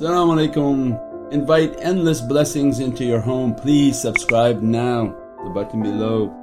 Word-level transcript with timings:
Assalamu 0.00 0.32
alaikum. 0.34 1.32
Invite 1.32 1.76
endless 1.80 2.20
blessings 2.20 2.80
into 2.80 3.04
your 3.04 3.20
home. 3.20 3.54
Please 3.54 4.00
subscribe 4.00 4.62
now, 4.62 5.14
the 5.44 5.50
button 5.50 5.82
below. 5.82 6.34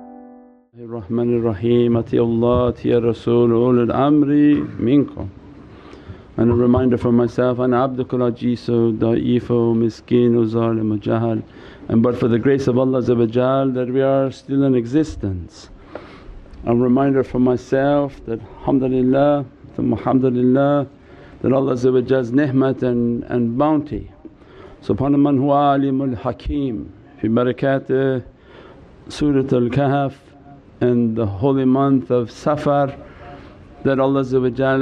الرحمن 0.77 1.37
الرحيم 1.37 1.97
أطيع 1.97 2.23
الله 2.23 2.67
أطيع 2.69 2.97
الرسول 2.97 3.51
أولي 3.51 3.83
الأمر 3.83 4.27
منكم 4.79 5.27
and 6.37 6.51
a 6.51 6.53
reminder 6.53 6.97
for 6.97 7.11
myself, 7.11 7.59
أنا 7.59 7.83
عبدك 7.83 8.13
العجيز 8.13 8.71
ضعيف 8.99 9.51
مسكين 9.51 10.45
ظالم 10.45 10.95
جهل 10.95 11.41
and 11.89 12.03
but 12.03 12.15
for 12.15 12.27
the 12.27 12.37
grace 12.37 12.67
of 12.67 12.77
Allah 12.77 13.01
that 13.01 13.89
we 13.91 14.01
are 14.01 14.31
still 14.31 14.63
in 14.63 14.75
existence. 14.75 15.69
A 16.65 16.75
reminder 16.75 17.23
for 17.23 17.39
myself 17.39 18.23
that 18.25 18.39
alhamdulillah, 18.39 19.45
alhamdulillah 19.79 20.87
that 21.42 21.52
Allah's 21.52 21.84
ni'mat 21.84 22.82
and, 22.82 23.24
and 23.24 23.58
bounty. 23.58 24.10
Subhana 24.80 25.20
man 25.20 25.38
huwa 25.38 25.76
alimul 25.76 26.16
hakim 26.16 26.92
fi 27.20 27.28
barakat 27.28 28.24
Surat 29.08 29.52
al-Kahf 29.52 30.14
and 30.80 31.16
the 31.16 31.26
holy 31.26 31.64
month 31.64 32.10
of 32.12 32.30
Safar 32.30 32.96
that 33.82 33.98
Allah 33.98 34.24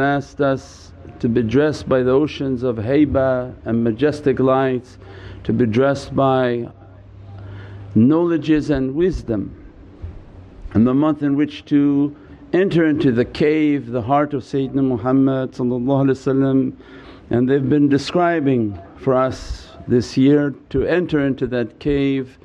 asked 0.02 0.42
us 0.42 0.92
to 1.20 1.28
be 1.28 1.42
dressed 1.42 1.88
by 1.88 2.02
the 2.02 2.10
oceans 2.10 2.62
of 2.62 2.76
haiba 2.76 3.54
and 3.64 3.82
majestic 3.82 4.38
lights, 4.38 4.98
to 5.44 5.54
be 5.54 5.64
dressed 5.64 6.14
by 6.14 6.68
knowledges 7.94 8.68
and 8.68 8.94
wisdom. 8.94 9.56
And 10.72 10.86
the 10.86 10.94
month 10.94 11.22
in 11.22 11.36
which 11.36 11.64
to 11.66 12.14
enter 12.52 12.86
into 12.86 13.12
the 13.12 13.24
cave, 13.24 13.90
the 13.90 14.02
heart 14.02 14.34
of 14.34 14.42
Sayyidina 14.42 14.82
Muhammad 14.82 15.58
and 17.30 17.48
they've 17.48 17.68
been 17.68 17.88
describing 17.88 18.80
for 18.96 19.14
us 19.14 19.68
this 19.86 20.16
year 20.16 20.54
to 20.70 20.84
enter 20.84 21.24
into 21.24 21.46
that 21.46 21.78
cave. 21.78 22.38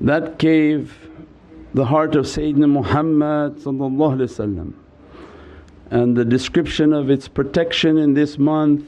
That 0.00 0.38
cave, 0.38 1.08
the 1.74 1.84
heart 1.84 2.14
of 2.14 2.26
Sayyidina 2.26 2.70
Muhammad 2.70 3.56
and 5.90 6.16
the 6.16 6.24
description 6.24 6.92
of 6.92 7.10
its 7.10 7.28
protection 7.28 7.98
in 7.98 8.14
this 8.14 8.38
month 8.38 8.84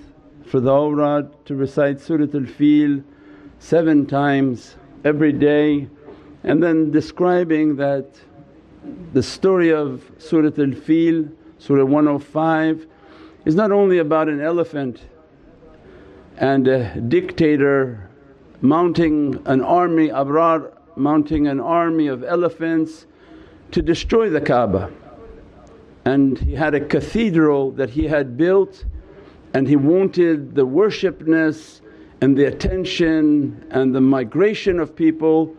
for 0.47 0.61
the 0.61 0.73
awrad 0.73 1.31
to 1.47 1.55
recite 1.55 2.01
Surat 2.01 2.35
al-Fil 2.35 3.03
seven 3.59 4.07
times 4.07 4.77
every 5.05 5.33
day 5.33 5.89
and 6.45 6.63
then 6.63 6.91
describing 6.91 7.77
that 7.77 8.07
the 9.13 9.23
story 9.23 9.73
of 9.73 10.11
Surat 10.19 10.59
al-Fil, 10.59 11.29
Surah 11.59 11.85
105 11.85 12.87
is 13.45 13.55
not 13.55 13.73
only 13.73 13.99
about 13.99 14.29
an 14.29 14.41
elephant 14.41 15.03
and 16.37 16.67
a 16.67 17.01
dictator 17.01 18.11
mounting 18.61 19.41
an 19.47 19.63
army, 19.63 20.09
Abraha 20.09 20.73
mounting 20.97 21.47
an 21.47 21.61
army 21.61 22.07
of 22.07 22.23
elephants 22.25 23.07
to 23.73 23.83
destroy 23.83 24.31
the 24.31 24.41
Kaaba. 24.41 24.91
And 26.05 26.39
he 26.39 26.55
had 26.55 26.75
a 26.75 26.81
cathedral 26.81 27.71
that 27.73 27.91
he 27.91 28.07
had 28.07 28.37
built 28.37 28.85
and 29.55 29.69
he 29.69 29.77
wanted 29.77 30.55
the 30.55 30.67
worshipness 30.67 31.81
and 32.21 32.37
the 32.37 32.45
attention 32.45 33.67
and 33.71 33.95
the 33.95 34.01
migration 34.01 34.81
of 34.81 34.95
people 34.95 35.55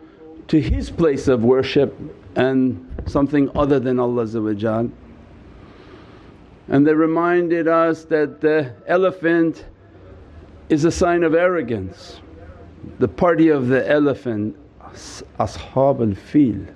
to 0.48 0.60
his 0.60 0.90
place 0.90 1.28
of 1.28 1.44
worship 1.44 1.98
and 2.36 2.85
something 3.06 3.50
other 3.56 3.80
than 3.80 3.98
Allah 3.98 4.26
And 6.68 6.86
they 6.86 6.92
reminded 6.94 7.68
us 7.68 8.04
that 8.04 8.40
the 8.40 8.74
elephant 8.86 9.64
is 10.68 10.84
a 10.84 10.90
sign 10.90 11.22
of 11.22 11.34
arrogance. 11.34 12.20
The 12.98 13.08
party 13.08 13.48
of 13.48 13.68
the 13.68 13.88
elephant, 13.88 14.56
ashab 15.38 16.00
al-fil 16.00 16.66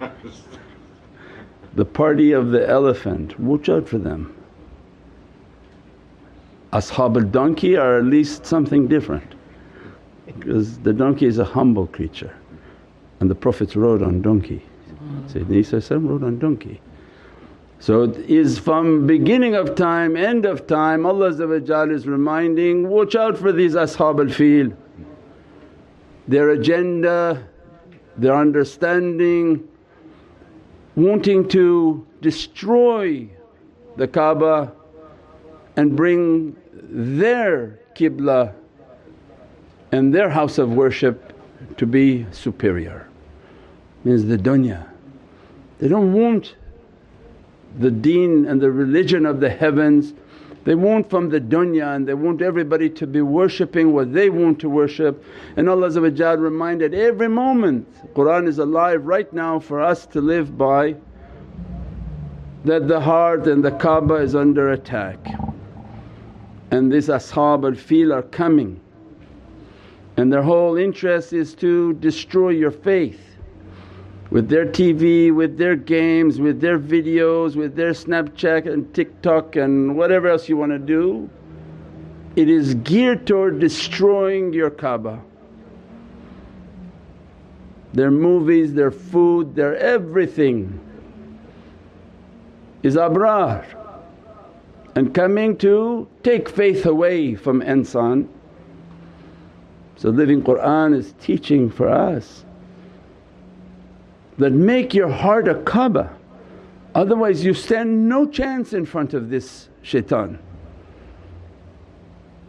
the 1.74 1.84
party 1.84 2.32
of 2.32 2.50
the 2.50 2.68
elephant, 2.68 3.38
watch 3.38 3.68
out 3.68 3.88
for 3.88 3.98
them. 3.98 4.34
Ashab 6.72 7.16
al 7.16 7.28
donkey 7.28 7.76
are 7.76 7.98
at 7.98 8.04
least 8.04 8.44
something 8.46 8.88
different 8.88 9.34
because 10.26 10.78
the 10.78 10.92
donkey 10.92 11.26
is 11.26 11.38
a 11.38 11.44
humble 11.44 11.86
creature 11.86 12.37
and 13.20 13.30
the 13.30 13.34
Prophets 13.34 13.76
rode 13.76 14.02
on 14.02 14.22
donkey. 14.22 14.64
Sayyidina 15.26 15.56
Isa 15.56 15.98
rode 15.98 16.24
on 16.24 16.38
donkey. 16.38 16.80
So 17.80 18.02
it 18.02 18.16
is 18.28 18.58
from 18.58 19.06
beginning 19.06 19.54
of 19.54 19.76
time, 19.76 20.16
end 20.16 20.44
of 20.44 20.66
time 20.66 21.06
Allah 21.06 21.28
is 21.28 22.06
reminding, 22.06 22.88
watch 22.88 23.14
out 23.14 23.38
for 23.38 23.52
these 23.52 23.74
ashab 23.74 24.18
al-fil. 24.20 24.72
Their 26.26 26.50
agenda, 26.50 27.46
their 28.16 28.34
understanding, 28.34 29.66
wanting 30.96 31.48
to 31.48 32.04
destroy 32.20 33.28
the 33.96 34.08
Kaaba 34.08 34.72
and 35.76 35.94
bring 35.94 36.56
their 36.72 37.78
qibla 37.94 38.54
and 39.92 40.12
their 40.12 40.28
house 40.28 40.58
of 40.58 40.72
worship 40.72 41.32
to 41.76 41.86
be 41.86 42.26
superior. 42.32 43.07
Means 44.08 44.24
the 44.24 44.38
dunya. 44.38 44.88
They 45.78 45.86
don't 45.86 46.14
want 46.14 46.54
the 47.78 47.90
deen 47.90 48.46
and 48.46 48.58
the 48.58 48.72
religion 48.72 49.26
of 49.26 49.38
the 49.40 49.50
heavens, 49.50 50.14
they 50.64 50.74
want 50.74 51.10
from 51.10 51.28
the 51.28 51.38
dunya 51.38 51.94
and 51.94 52.08
they 52.08 52.14
want 52.14 52.40
everybody 52.40 52.88
to 52.88 53.06
be 53.06 53.20
worshipping 53.20 53.92
what 53.92 54.14
they 54.14 54.30
want 54.30 54.60
to 54.60 54.70
worship. 54.70 55.22
And 55.58 55.68
Allah 55.68 55.90
reminded 55.90 56.94
every 56.94 57.28
moment, 57.28 57.86
Qur'an 58.14 58.46
is 58.46 58.58
alive 58.58 59.04
right 59.04 59.30
now 59.34 59.60
for 59.60 59.82
us 59.82 60.06
to 60.06 60.22
live 60.22 60.56
by 60.56 60.96
that 62.64 62.88
the 62.88 63.00
heart 63.00 63.46
and 63.46 63.62
the 63.62 63.72
Kaaba 63.72 64.14
is 64.14 64.34
under 64.34 64.72
attack 64.72 65.18
and 66.70 66.90
these 66.90 67.08
ashab 67.08 67.66
al-fil 67.66 68.14
are 68.14 68.22
coming 68.22 68.80
and 70.16 70.32
their 70.32 70.42
whole 70.42 70.78
interest 70.78 71.34
is 71.34 71.52
to 71.56 71.92
destroy 71.92 72.48
your 72.48 72.70
faith 72.70 73.27
with 74.30 74.48
their 74.48 74.66
TV, 74.66 75.34
with 75.34 75.56
their 75.56 75.76
games, 75.76 76.38
with 76.38 76.60
their 76.60 76.78
videos, 76.78 77.56
with 77.56 77.74
their 77.74 77.92
Snapchat 77.92 78.70
and 78.70 78.92
TikTok 78.94 79.56
and 79.56 79.96
whatever 79.96 80.28
else 80.28 80.48
you 80.48 80.56
want 80.56 80.72
to 80.72 80.78
do. 80.78 81.28
It 82.36 82.48
is 82.48 82.74
geared 82.74 83.26
toward 83.26 83.58
destroying 83.58 84.52
your 84.52 84.70
Kaaba. 84.70 85.20
Their 87.94 88.10
movies, 88.10 88.74
their 88.74 88.90
food, 88.90 89.54
their 89.54 89.76
everything 89.76 90.78
is 92.82 92.96
Abraha 92.96 93.64
and 94.94 95.14
coming 95.14 95.56
to 95.58 96.06
take 96.22 96.48
faith 96.48 96.84
away 96.84 97.34
from 97.34 97.62
insan. 97.62 98.28
So 99.96 100.10
living 100.10 100.44
Qur'an 100.44 100.92
is 100.92 101.14
teaching 101.20 101.70
for 101.70 101.88
us 101.88 102.44
that 104.38 104.52
make 104.52 104.94
your 104.94 105.10
heart 105.10 105.48
a 105.48 105.56
Kaaba 105.62 106.16
otherwise 106.94 107.44
you 107.44 107.54
stand 107.54 108.08
no 108.08 108.26
chance 108.26 108.72
in 108.72 108.84
front 108.84 109.14
of 109.14 109.30
this 109.30 109.68
shaitan. 109.82 110.38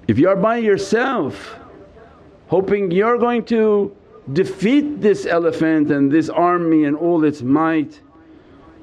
If 0.07 0.17
you 0.17 0.27
are 0.29 0.35
by 0.35 0.57
yourself 0.57 1.55
hoping 2.47 2.89
you're 2.89 3.19
going 3.19 3.45
to 3.45 3.95
defeat 4.33 5.01
this 5.01 5.25
elephant 5.25 5.91
and 5.91 6.11
this 6.11 6.29
army 6.29 6.85
and 6.85 6.97
all 6.97 7.23
its 7.23 7.41
might, 7.41 7.99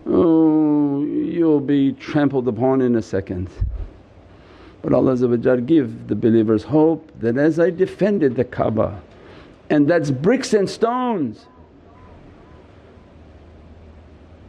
oh 0.06 1.04
you'll 1.04 1.60
be 1.60 1.92
trampled 1.94 2.46
upon 2.46 2.80
in 2.80 2.96
a 2.96 3.02
second. 3.02 3.50
But 4.82 4.92
Allah 4.92 5.16
give 5.62 6.06
the 6.06 6.14
believers 6.14 6.62
hope 6.62 7.10
that 7.18 7.36
as 7.36 7.58
I 7.58 7.70
defended 7.70 8.36
the 8.36 8.44
Kaaba 8.44 9.02
and 9.68 9.88
that's 9.88 10.12
bricks 10.12 10.54
and 10.54 10.70
stones 10.70 11.46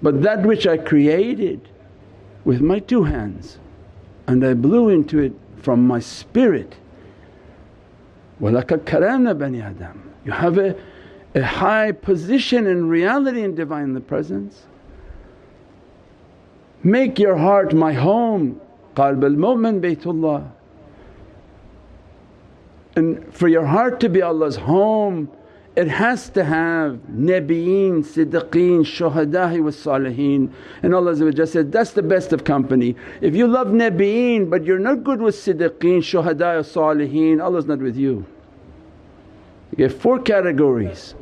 but 0.02 0.22
that 0.22 0.42
which 0.42 0.66
I 0.66 0.76
created 0.78 1.68
with 2.44 2.60
my 2.60 2.80
two 2.80 3.04
hands 3.04 3.58
and 4.26 4.44
I 4.44 4.54
blew 4.54 4.88
into 4.88 5.20
it 5.20 5.32
from 5.62 5.86
my 5.86 6.00
spirit, 6.00 6.74
وَلَقَدْ 8.40 8.84
كَرَمْنَا 8.84 9.38
بَنِي 9.38 9.62
Adam. 9.62 10.12
You 10.24 10.32
have 10.32 10.58
a, 10.58 10.74
a 11.34 11.42
high 11.42 11.92
position 11.92 12.66
in 12.66 12.88
reality 12.88 13.42
in 13.42 13.54
Divine 13.54 14.00
Presence. 14.02 14.66
Make 16.82 17.20
your 17.20 17.36
heart 17.36 17.72
my 17.72 17.92
home, 17.92 18.60
qalb 18.96 19.22
al-mu'min 19.22 19.80
baytullah. 19.80 20.50
And 22.96 23.32
for 23.32 23.46
your 23.46 23.66
heart 23.66 24.00
to 24.00 24.08
be 24.08 24.20
Allah's 24.20 24.56
home 24.56 25.30
it 25.77 25.87
has 25.87 26.31
to 26.31 26.43
have 26.43 26.95
Nabiyeen, 27.07 28.03
Siddiqeen, 28.03 28.79
Shuhada'i 28.79 29.63
wa 29.63 29.69
Saliheen 29.69 30.51
and 30.81 30.95
Allah 30.95 31.15
said, 31.45 31.71
that's 31.71 31.91
the 31.91 32.01
best 32.01 32.33
of 32.33 32.43
company. 32.43 32.95
If 33.21 33.35
you 33.35 33.47
love 33.47 33.67
Nabiyeen 33.67 34.49
but 34.49 34.63
you're 34.63 34.79
not 34.79 35.03
good 35.03 35.21
with 35.21 35.35
Siddiqeen, 35.35 35.99
Shuhada'i 35.99 36.65
Saliheen 36.65 37.43
Allah's 37.43 37.67
not 37.67 37.77
with 37.77 37.95
you. 37.95 38.25
You 39.69 39.77
get 39.77 39.93
four 39.93 40.17
categories 40.17 41.13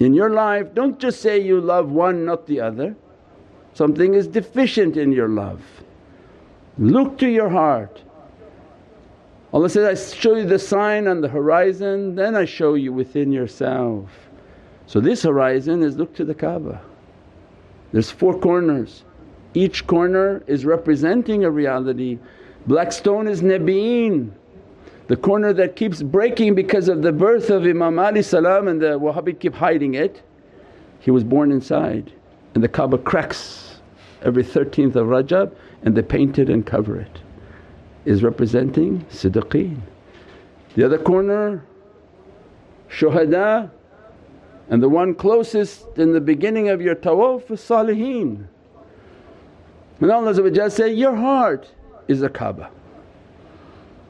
in 0.00 0.12
your 0.12 0.30
life. 0.30 0.74
Don't 0.74 0.98
just 0.98 1.20
say 1.20 1.40
you 1.40 1.60
love 1.60 1.92
one 1.92 2.24
not 2.24 2.48
the 2.48 2.60
other, 2.60 2.96
something 3.74 4.14
is 4.14 4.26
deficient 4.26 4.96
in 4.96 5.12
your 5.12 5.28
love. 5.28 5.62
Look 6.78 7.16
to 7.18 7.28
your 7.28 7.48
heart 7.48 8.02
Allah 9.52 9.68
says, 9.68 10.12
I 10.12 10.16
show 10.16 10.36
you 10.36 10.46
the 10.46 10.58
sign 10.58 11.06
on 11.06 11.20
the 11.20 11.28
horizon 11.28 12.14
then 12.14 12.34
I 12.34 12.46
show 12.46 12.74
you 12.74 12.92
within 12.92 13.32
yourself. 13.32 14.10
So 14.86 15.00
this 15.00 15.22
horizon 15.22 15.82
is 15.82 15.96
look 15.96 16.14
to 16.16 16.24
the 16.24 16.34
Kaaba. 16.34 16.80
There's 17.92 18.10
four 18.10 18.38
corners, 18.38 19.04
each 19.52 19.86
corner 19.86 20.42
is 20.46 20.64
representing 20.64 21.44
a 21.44 21.50
reality. 21.50 22.18
Black 22.66 22.92
stone 22.92 23.28
is 23.28 23.42
Nabiyeen, 23.42 24.30
the 25.08 25.16
corner 25.16 25.52
that 25.52 25.76
keeps 25.76 26.00
breaking 26.00 26.54
because 26.54 26.88
of 26.88 27.02
the 27.02 27.12
birth 27.12 27.50
of 27.50 27.64
Imam 27.64 27.98
Ali 27.98 28.22
salam 28.22 28.68
and 28.68 28.80
the 28.80 28.98
Wahhabite 28.98 29.40
keep 29.40 29.54
hiding 29.54 29.94
it. 29.94 30.22
He 31.00 31.10
was 31.10 31.24
born 31.24 31.52
inside 31.52 32.10
and 32.54 32.64
the 32.64 32.68
Kaaba 32.68 32.96
cracks 32.96 33.80
every 34.22 34.44
13th 34.44 34.96
of 34.96 35.08
Rajab 35.08 35.54
and 35.82 35.94
they 35.94 36.02
paint 36.02 36.38
it 36.38 36.48
and 36.48 36.64
cover 36.64 36.98
it 36.98 37.20
is 38.04 38.22
representing 38.22 39.04
siddiqeen. 39.10 39.80
The 40.74 40.84
other 40.84 40.98
corner 40.98 41.64
shuhada 42.88 43.70
and 44.68 44.82
the 44.82 44.88
one 44.88 45.14
closest 45.14 45.98
in 45.98 46.12
the 46.12 46.20
beginning 46.20 46.68
of 46.68 46.80
your 46.80 46.94
tawaf 46.94 47.50
is 47.50 47.60
saliheen. 47.60 48.46
And 50.00 50.10
Allah 50.10 50.70
say, 50.70 50.92
your 50.92 51.14
heart 51.14 51.70
is 52.08 52.22
a 52.22 52.28
Kaaba 52.28 52.70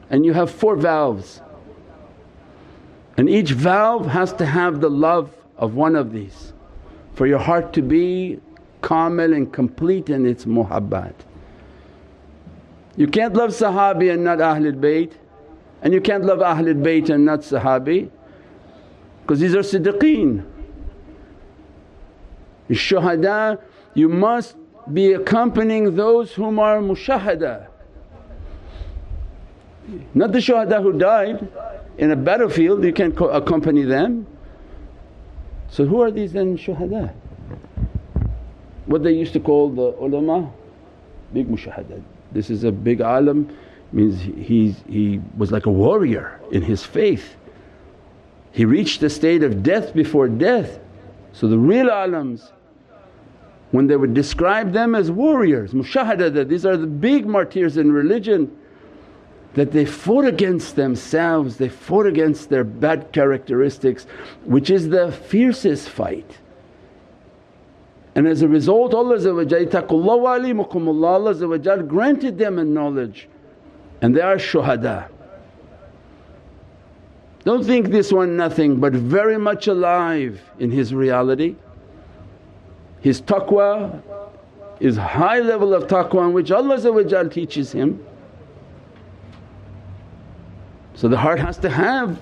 and 0.08 0.24
you 0.24 0.32
have 0.32 0.50
four 0.50 0.76
valves 0.76 1.40
and 3.16 3.28
each 3.28 3.52
valve 3.52 4.06
has 4.06 4.32
to 4.34 4.46
have 4.46 4.80
the 4.80 4.88
love 4.88 5.34
of 5.56 5.74
one 5.74 5.96
of 5.96 6.12
these 6.12 6.52
for 7.14 7.26
your 7.26 7.38
heart 7.38 7.72
to 7.74 7.82
be 7.82 8.40
kamil 8.82 9.32
and 9.32 9.52
complete 9.52 10.08
in 10.08 10.26
its 10.26 10.44
muhabbat. 10.44 11.14
You 12.96 13.06
can't 13.06 13.34
love 13.34 13.50
Sahabi 13.50 14.12
and 14.12 14.24
not 14.24 14.38
Ahlul 14.38 14.78
Bayt 14.78 15.12
and 15.82 15.94
you 15.94 16.00
can't 16.00 16.24
love 16.24 16.38
Ahlul 16.38 16.82
Bayt 16.82 17.08
and 17.10 17.24
not 17.24 17.40
Sahabi 17.40 18.10
because 19.22 19.40
these 19.40 19.54
are 19.54 19.60
Siddiqeen. 19.60 20.44
Shuhada 22.70 23.60
you 23.94 24.08
must 24.08 24.56
be 24.92 25.12
accompanying 25.12 25.94
those 25.94 26.32
whom 26.32 26.58
are 26.58 26.78
mushahada. 26.78 27.68
Not 30.14 30.32
the 30.32 30.38
shuhada 30.38 30.82
who 30.82 30.92
died 30.98 31.48
in 31.98 32.10
a 32.10 32.16
battlefield, 32.16 32.84
you 32.84 32.92
can't 32.92 33.14
accompany 33.20 33.82
them. 33.82 34.26
So 35.70 35.84
who 35.84 36.00
are 36.00 36.10
these 36.10 36.32
then 36.32 36.56
shuhada? 36.56 37.12
What 38.86 39.02
they 39.02 39.12
used 39.12 39.32
to 39.34 39.40
call 39.40 39.70
the 39.70 39.94
ulama, 39.98 40.50
big 41.32 41.48
mushahada. 41.48 42.02
This 42.32 42.50
is 42.50 42.64
a 42.64 42.72
big 42.72 43.00
alim 43.00 43.56
means 43.92 44.20
he, 44.20 44.74
he 44.88 45.20
was 45.36 45.52
like 45.52 45.66
a 45.66 45.70
warrior 45.70 46.40
in 46.50 46.62
his 46.62 46.84
faith. 46.84 47.36
He 48.52 48.64
reached 48.64 49.00
the 49.00 49.10
state 49.10 49.42
of 49.42 49.62
death 49.62 49.94
before 49.94 50.28
death. 50.28 50.78
So 51.32 51.46
the 51.48 51.58
real 51.58 51.86
alims 51.86 52.52
when 53.70 53.86
they 53.86 53.96
would 53.96 54.12
describe 54.12 54.72
them 54.72 54.94
as 54.94 55.10
warriors, 55.10 55.72
mushahada 55.72 56.46
these 56.46 56.66
are 56.66 56.76
the 56.76 56.86
big 56.86 57.26
martyrs 57.26 57.78
in 57.78 57.90
religion 57.90 58.54
that 59.54 59.72
they 59.72 59.84
fought 59.86 60.26
against 60.26 60.76
themselves, 60.76 61.56
they 61.56 61.68
fought 61.70 62.06
against 62.06 62.50
their 62.50 62.64
bad 62.64 63.12
characteristics 63.12 64.04
which 64.44 64.68
is 64.68 64.90
the 64.90 65.10
fiercest 65.10 65.88
fight. 65.88 66.38
And 68.14 68.28
as 68.28 68.42
a 68.42 68.48
result 68.48 68.92
Allah 68.94 69.18
Allah 70.88 71.82
granted 71.82 72.38
them 72.38 72.58
a 72.58 72.64
knowledge 72.64 73.28
and 74.02 74.14
they 74.14 74.20
are 74.20 74.36
shuhada. 74.36 75.08
Don't 77.44 77.64
think 77.64 77.88
this 77.88 78.12
one 78.12 78.36
nothing 78.36 78.76
but 78.76 78.92
very 78.92 79.38
much 79.38 79.66
alive 79.66 80.40
in 80.58 80.70
his 80.70 80.94
reality. 80.94 81.56
His 83.00 83.20
taqwa 83.20 84.00
is 84.78 84.96
high 84.96 85.40
level 85.40 85.74
of 85.74 85.86
taqwa 85.86 86.26
in 86.28 86.32
which 86.34 86.50
Allah 86.52 87.28
teaches 87.30 87.72
him. 87.72 88.04
So 90.94 91.08
the 91.08 91.16
heart 91.16 91.40
has 91.40 91.58
to 91.58 91.70
have, 91.70 92.20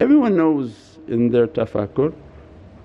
everyone 0.00 0.36
knows 0.36 0.98
in 1.06 1.30
their 1.30 1.46
tafakkur 1.46 2.12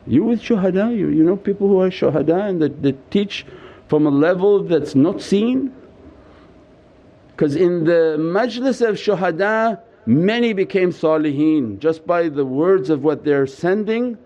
you 0.09 0.23
with 0.23 0.41
shuhada, 0.41 0.95
you, 0.95 1.09
you 1.09 1.23
know 1.23 1.37
people 1.37 1.67
who 1.67 1.81
are 1.81 1.89
shuhada 1.89 2.49
and 2.49 2.61
that, 2.61 2.81
that 2.81 3.11
teach 3.11 3.45
from 3.87 4.07
a 4.07 4.09
level 4.09 4.63
that's 4.63 4.95
not 4.95 5.21
seen? 5.21 5.73
Because 7.31 7.55
in 7.55 7.85
the 7.85 8.17
majlis 8.17 8.85
of 8.85 8.95
shuhada 8.95 9.79
many 10.07 10.53
became 10.53 10.91
saliheen 10.91 11.77
just 11.77 12.07
by 12.07 12.27
the 12.27 12.43
words 12.43 12.89
of 12.89 13.03
what 13.03 13.23
they're 13.23 13.45
sending. 13.45 14.17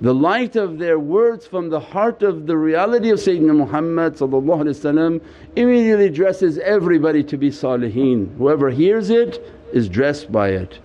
The 0.00 0.14
light 0.14 0.56
of 0.56 0.78
their 0.78 0.98
words 0.98 1.46
from 1.46 1.70
the 1.70 1.80
heart 1.80 2.22
of 2.22 2.46
the 2.46 2.56
reality 2.56 3.10
of 3.10 3.18
Sayyidina 3.18 3.56
Muhammad 3.56 5.22
immediately 5.56 6.10
dresses 6.10 6.58
everybody 6.58 7.22
to 7.24 7.36
be 7.36 7.50
saliheen. 7.50 8.36
Whoever 8.36 8.70
hears 8.70 9.10
it 9.10 9.40
is 9.72 9.88
dressed 9.88 10.30
by 10.30 10.50
it. 10.50 10.78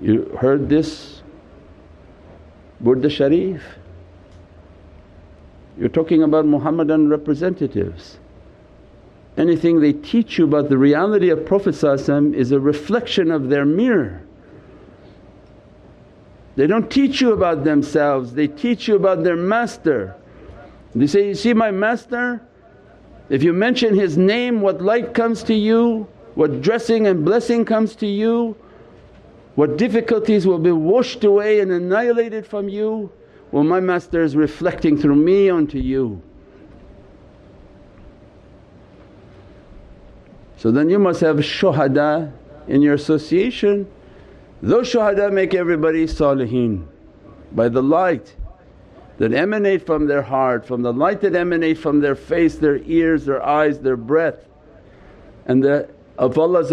You 0.00 0.24
heard 0.40 0.68
this 0.68 1.13
Burda 2.84 3.10
Sharif. 3.10 3.62
You're 5.78 5.88
talking 5.88 6.22
about 6.22 6.44
Muhammadan 6.44 7.08
representatives. 7.08 8.18
Anything 9.36 9.80
they 9.80 9.94
teach 9.94 10.38
you 10.38 10.44
about 10.44 10.68
the 10.68 10.78
reality 10.78 11.30
of 11.30 11.44
Prophet 11.44 11.74
is 12.34 12.52
a 12.52 12.60
reflection 12.60 13.30
of 13.32 13.48
their 13.48 13.64
mirror. 13.64 14.22
They 16.56 16.68
don't 16.68 16.88
teach 16.88 17.20
you 17.20 17.32
about 17.32 17.64
themselves, 17.64 18.34
they 18.34 18.46
teach 18.46 18.86
you 18.86 18.94
about 18.94 19.24
their 19.24 19.34
master. 19.34 20.14
They 20.94 21.08
say, 21.08 21.28
you 21.28 21.34
see 21.34 21.54
my 21.54 21.72
master? 21.72 22.40
If 23.28 23.42
you 23.42 23.52
mention 23.52 23.96
his 23.96 24.16
name 24.16 24.60
what 24.60 24.80
light 24.80 25.14
comes 25.14 25.42
to 25.44 25.54
you, 25.54 26.06
what 26.36 26.60
dressing 26.60 27.08
and 27.08 27.24
blessing 27.24 27.64
comes 27.64 27.96
to 27.96 28.06
you, 28.06 28.56
what 29.54 29.76
difficulties 29.76 30.46
will 30.46 30.58
be 30.58 30.72
washed 30.72 31.24
away 31.24 31.60
and 31.60 31.70
annihilated 31.70 32.46
from 32.46 32.68
you? 32.68 33.12
Well, 33.52 33.64
my 33.64 33.80
master 33.80 34.22
is 34.22 34.34
reflecting 34.34 34.98
through 34.98 35.16
me 35.16 35.48
onto 35.48 35.78
you. 35.78 36.20
So 40.56 40.70
then 40.70 40.88
you 40.88 40.98
must 40.98 41.20
have 41.20 41.36
shuhada 41.36 42.32
in 42.66 42.82
your 42.82 42.94
association. 42.94 43.88
Those 44.62 44.92
shuhada 44.92 45.32
make 45.32 45.54
everybody 45.54 46.06
saliheen 46.06 46.86
by 47.52 47.68
the 47.68 47.82
light 47.82 48.34
that 49.18 49.32
emanate 49.32 49.86
from 49.86 50.06
their 50.06 50.22
heart, 50.22 50.66
from 50.66 50.82
the 50.82 50.92
light 50.92 51.20
that 51.20 51.36
emanate 51.36 51.78
from 51.78 52.00
their 52.00 52.16
face, 52.16 52.56
their 52.56 52.78
ears, 52.78 53.24
their 53.24 53.42
eyes, 53.44 53.78
their 53.78 53.96
breath 53.96 54.48
and 55.46 55.62
the 55.62 55.88
of 56.16 56.38
Allah 56.38 56.64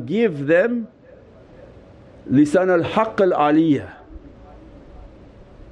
give 0.00 0.46
them 0.46 0.88
lisan 2.30 2.70
al-haqq 2.70 3.20
al-aliyah 3.20 3.92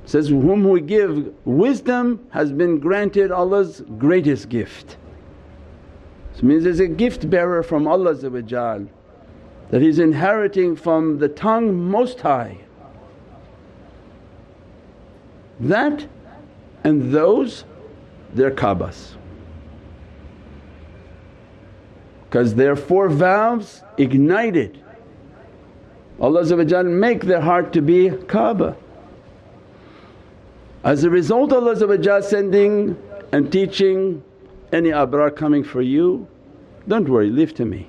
says, 0.04 0.28
whom 0.28 0.64
we 0.64 0.80
give 0.80 1.34
wisdom 1.44 2.26
has 2.30 2.50
been 2.50 2.78
granted 2.78 3.30
Allah's 3.30 3.82
greatest 3.98 4.48
gift. 4.48 4.96
So 6.34 6.46
means 6.46 6.64
there's 6.64 6.80
a 6.80 6.88
gift 6.88 7.28
bearer 7.28 7.62
from 7.62 7.86
Allah 7.86 8.14
that 8.14 9.82
he's 9.82 9.98
inheriting 9.98 10.76
from 10.76 11.18
the 11.18 11.28
tongue 11.28 11.90
most 11.90 12.20
high. 12.20 12.58
That 15.60 16.06
and 16.84 17.12
those 17.12 17.64
they're 18.32 18.50
because 18.50 19.16
their 22.54 22.76
four 22.76 23.08
valves 23.08 23.82
ignited 23.96 24.82
Allah 26.20 26.84
make 26.84 27.24
their 27.24 27.40
heart 27.40 27.72
to 27.74 27.82
be 27.82 28.10
Kaaba. 28.10 28.76
As 30.84 31.04
a 31.04 31.10
result 31.10 31.52
Allah 31.52 32.22
sending 32.22 32.96
and 33.32 33.52
teaching 33.52 34.22
any 34.72 34.90
Abraha 34.90 35.34
coming 35.36 35.64
for 35.64 35.82
you, 35.82 36.26
don't 36.86 37.08
worry 37.08 37.30
leave 37.30 37.54
to 37.54 37.64
me. 37.64 37.88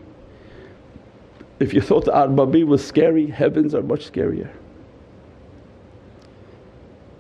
If 1.59 1.73
you 1.73 1.81
thought 1.81 2.05
Arbabi 2.05 2.65
was 2.65 2.85
scary, 2.85 3.27
heavens 3.27 3.75
are 3.75 3.81
much 3.81 4.11
scarier. 4.11 4.49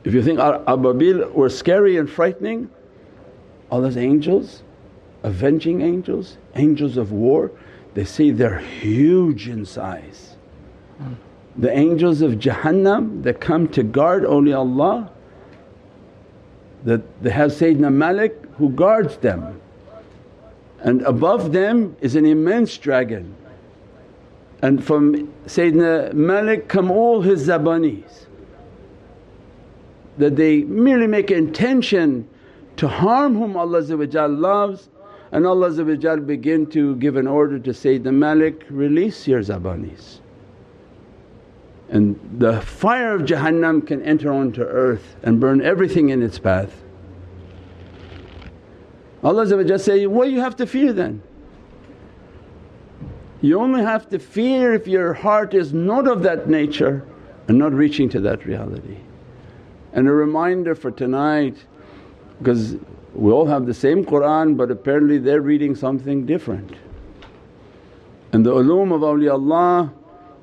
If 0.03 0.13
you 0.13 0.23
think 0.23 0.39
Ababil 0.39 1.33
were 1.33 1.49
scary 1.49 1.97
and 1.97 2.09
frightening, 2.09 2.69
Allah's 3.69 3.97
angels, 3.97 4.63
avenging 5.23 5.81
angels, 5.81 6.37
angels 6.55 6.97
of 6.97 7.11
war, 7.11 7.51
they 7.93 8.05
say 8.05 8.31
they're 8.31 8.59
huge 8.59 9.49
in 9.49 9.65
size. 9.65 10.28
The 11.57 11.71
angels 11.71 12.21
of 12.21 12.33
Jahannam 12.33 13.23
that 13.23 13.41
come 13.41 13.67
to 13.69 13.83
guard 13.83 14.23
awliyaullah, 14.23 15.09
that 16.85 17.21
they 17.21 17.29
have 17.29 17.51
Sayyidina 17.51 17.93
Malik 17.93 18.45
who 18.57 18.69
guards 18.69 19.17
them. 19.17 19.59
And 20.81 21.01
above 21.01 21.51
them 21.51 21.95
is 21.99 22.15
an 22.15 22.25
immense 22.25 22.77
dragon. 22.77 23.35
And 24.61 24.83
from 24.83 25.27
Sayyidina 25.45 26.13
Malik 26.13 26.67
come 26.67 26.91
all 26.91 27.21
his 27.21 27.47
zabanis. 27.47 28.25
That 30.17 30.35
they 30.35 30.63
merely 30.63 31.07
make 31.07 31.31
intention 31.31 32.27
to 32.77 32.87
harm 32.87 33.35
whom 33.35 33.57
Allah 33.57 33.81
loves. 34.27 34.89
And 35.31 35.45
Allah 35.45 36.17
begin 36.17 36.65
to 36.67 36.95
give 36.95 37.15
an 37.17 37.27
order 37.27 37.59
to 37.59 37.71
Sayyidina 37.71 38.13
Malik, 38.13 38.65
release 38.69 39.27
your 39.27 39.41
zabanis. 39.41 40.19
And 41.89 42.19
the 42.37 42.61
fire 42.61 43.15
of 43.15 43.21
Jahannam 43.21 43.85
can 43.85 44.01
enter 44.03 44.31
onto 44.31 44.61
earth 44.61 45.15
and 45.23 45.39
burn 45.39 45.61
everything 45.61 46.09
in 46.09 46.21
its 46.21 46.37
path. 46.37 46.83
Allah 49.23 49.79
say, 49.79 50.05
what 50.05 50.29
you 50.29 50.39
have 50.39 50.55
to 50.57 50.67
fear 50.67 50.93
then? 50.93 51.21
You 53.41 53.59
only 53.59 53.81
have 53.81 54.09
to 54.09 54.19
fear 54.19 54.73
if 54.73 54.87
your 54.87 55.13
heart 55.13 55.53
is 55.53 55.73
not 55.73 56.07
of 56.07 56.23
that 56.23 56.47
nature 56.47 57.05
and 57.47 57.57
not 57.57 57.73
reaching 57.73 58.09
to 58.09 58.19
that 58.21 58.45
reality. 58.45 58.97
And 59.93 60.07
a 60.07 60.11
reminder 60.11 60.75
for 60.75 60.91
tonight 60.91 61.57
because 62.37 62.75
we 63.13 63.31
all 63.31 63.45
have 63.45 63.65
the 63.65 63.73
same 63.73 64.05
Qur'an 64.05 64.55
but 64.55 64.71
apparently 64.71 65.17
they're 65.17 65.41
reading 65.41 65.75
something 65.75 66.25
different. 66.25 66.75
And 68.31 68.45
the 68.45 68.51
ulum 68.51 68.93
of 68.93 69.01
awliyaullah 69.01 69.91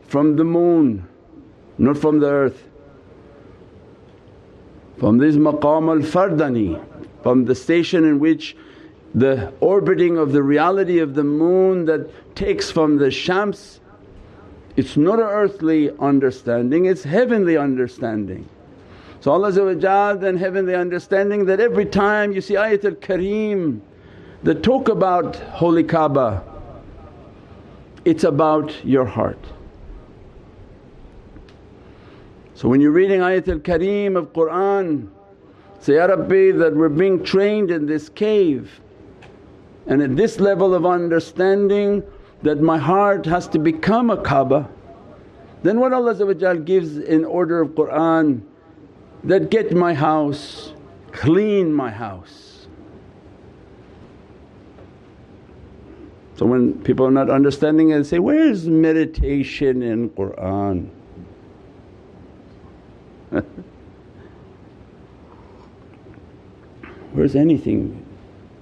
from 0.08 0.36
the 0.36 0.44
moon, 0.44 1.06
not 1.78 1.96
from 1.96 2.20
the 2.20 2.28
earth. 2.28 2.68
From 4.98 5.18
this 5.18 5.36
maqam 5.36 5.90
al-fardani, 5.90 6.82
from 7.22 7.44
the 7.44 7.54
station 7.54 8.04
in 8.04 8.18
which 8.18 8.56
the 9.14 9.52
orbiting 9.60 10.16
of 10.16 10.32
the 10.32 10.42
reality 10.42 10.98
of 10.98 11.14
the 11.14 11.24
moon 11.24 11.84
that 11.86 12.34
takes 12.34 12.70
from 12.70 12.96
the 12.96 13.10
shams, 13.10 13.80
it's 14.76 14.96
not 14.96 15.18
an 15.18 15.26
earthly 15.26 15.90
understanding, 15.98 16.86
it's 16.86 17.02
heavenly 17.02 17.56
understanding. 17.56 18.48
So 19.20 19.32
Allah 19.32 20.16
then 20.16 20.36
heavenly 20.36 20.74
understanding 20.74 21.46
that 21.46 21.60
every 21.60 21.86
time 21.86 22.32
you 22.32 22.40
see 22.40 22.54
Ayatul 22.54 22.96
Kareem 22.96 23.80
that 24.42 24.62
talk 24.62 24.88
about 24.88 25.36
Holy 25.36 25.82
Kaaba, 25.82 26.44
it's 28.04 28.22
about 28.22 28.84
your 28.84 29.04
heart. 29.04 29.42
So 32.56 32.70
when 32.70 32.80
you're 32.80 32.90
reading 32.90 33.20
Ayatul 33.20 33.60
Kareem 33.60 34.16
of 34.16 34.32
Qur'an, 34.32 35.10
say, 35.78 35.96
Ya 35.96 36.06
Rabbi 36.06 36.52
that 36.52 36.74
we're 36.74 36.88
being 36.88 37.22
trained 37.22 37.70
in 37.70 37.84
this 37.84 38.08
cave 38.08 38.80
and 39.86 40.00
at 40.00 40.16
this 40.16 40.40
level 40.40 40.74
of 40.74 40.86
understanding 40.86 42.02
that 42.42 42.62
my 42.62 42.78
heart 42.78 43.26
has 43.26 43.46
to 43.48 43.58
become 43.58 44.08
a 44.08 44.16
Kaaba. 44.16 44.70
Then 45.64 45.80
what 45.80 45.92
Allah 45.92 46.14
gives 46.54 46.96
in 46.96 47.26
order 47.26 47.60
of 47.60 47.76
Qur'an 47.76 48.42
that 49.24 49.50
get 49.50 49.72
my 49.72 49.92
house, 49.92 50.72
clean 51.12 51.70
my 51.70 51.90
house. 51.90 52.68
So 56.36 56.46
when 56.46 56.82
people 56.84 57.06
are 57.06 57.10
not 57.10 57.28
understanding 57.28 57.90
it 57.90 57.98
they 57.98 58.04
say, 58.04 58.18
where's 58.18 58.66
meditation 58.66 59.82
in 59.82 60.08
Qur'an? 60.08 60.90
Where's 67.12 67.36
anything 67.36 68.04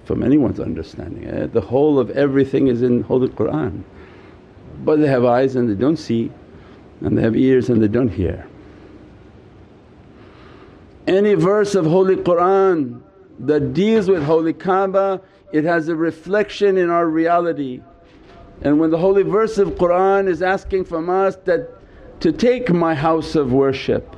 from 0.05 0.23
anyone's 0.23 0.59
understanding? 0.59 1.27
Eh? 1.27 1.47
The 1.47 1.61
whole 1.61 1.99
of 1.99 2.09
everything 2.11 2.67
is 2.67 2.81
in 2.81 3.01
Holy 3.03 3.29
Qur'an. 3.29 3.83
But 4.83 4.99
they 4.99 5.07
have 5.07 5.25
eyes 5.25 5.55
and 5.55 5.69
they 5.69 5.75
don't 5.75 5.97
see 5.97 6.31
and 7.01 7.17
they 7.17 7.21
have 7.21 7.35
ears 7.35 7.69
and 7.69 7.81
they 7.81 7.87
don't 7.87 8.09
hear. 8.09 8.47
Any 11.07 11.33
verse 11.33 11.75
of 11.75 11.85
Holy 11.85 12.15
Qur'an 12.17 13.03
that 13.39 13.73
deals 13.73 14.07
with 14.09 14.23
Holy 14.23 14.53
Kaaba 14.53 15.21
it 15.51 15.63
has 15.63 15.87
a 15.87 15.95
reflection 15.95 16.77
in 16.77 16.89
our 16.89 17.07
reality. 17.07 17.81
And 18.61 18.79
when 18.79 18.89
the 18.89 18.97
holy 18.97 19.23
verse 19.23 19.57
of 19.57 19.77
Qur'an 19.77 20.27
is 20.27 20.41
asking 20.41 20.85
from 20.85 21.09
us 21.09 21.37
that 21.45 21.69
to 22.21 22.31
take 22.31 22.69
my 22.71 22.93
house 22.93 23.35
of 23.35 23.53
worship, 23.53 24.15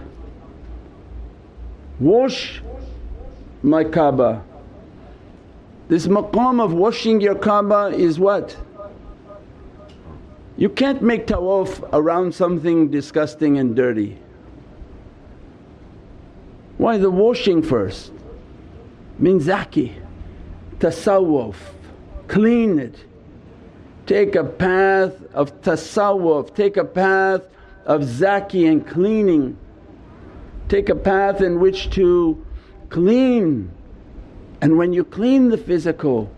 wash 1.99 2.61
my 3.63 3.83
Kaaba. 3.83 4.43
This 5.87 6.07
maqam 6.07 6.61
of 6.61 6.73
washing 6.73 7.21
your 7.21 7.35
Kaaba 7.35 7.87
is 7.95 8.19
what? 8.19 8.57
You 10.57 10.69
can't 10.69 11.01
make 11.01 11.27
tawaf 11.27 11.87
around 11.93 12.33
something 12.33 12.89
disgusting 12.89 13.57
and 13.57 13.75
dirty. 13.75 14.17
Why 16.77 16.97
the 16.97 17.09
washing 17.09 17.61
first? 17.61 18.11
Min 19.19 19.39
zaki, 19.39 19.95
tasawwuf, 20.79 21.55
clean 22.27 22.79
it. 22.79 23.05
Take 24.05 24.35
a 24.35 24.43
path 24.43 25.13
of 25.33 25.61
tasawwuf, 25.61 26.55
take 26.55 26.77
a 26.77 26.85
path 26.85 27.41
of 27.85 28.03
zaki 28.03 28.65
and 28.67 28.85
cleaning. 28.85 29.57
Take 30.69 30.89
a 30.89 30.95
path 30.95 31.41
in 31.41 31.59
which 31.59 31.89
to 31.91 32.45
clean. 32.89 33.71
And 34.61 34.77
when 34.77 34.93
you 34.93 35.03
clean 35.03 35.49
the 35.49 35.57
physical, 35.57 36.29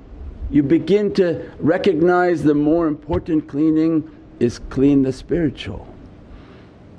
you 0.52 0.64
begin 0.64 1.14
to 1.16 1.50
recognize 1.60 2.44
the 2.44 2.54
more 2.54 2.88
important 2.88 3.48
cleaning 3.48 4.10
is 4.40 4.60
clean 4.70 5.04
the 5.04 5.14
spiritual. 5.14 5.88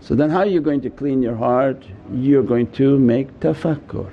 So 0.01 0.15
then 0.15 0.31
how 0.31 0.39
are 0.39 0.47
you 0.47 0.61
going 0.61 0.81
to 0.83 0.91
clean 0.91 1.23
your 1.23 1.37
heart? 1.37 1.85
You're 2.13 2.43
going 2.43 2.71
to 2.73 2.99
make 2.99 3.39
tafakkur. 3.41 4.11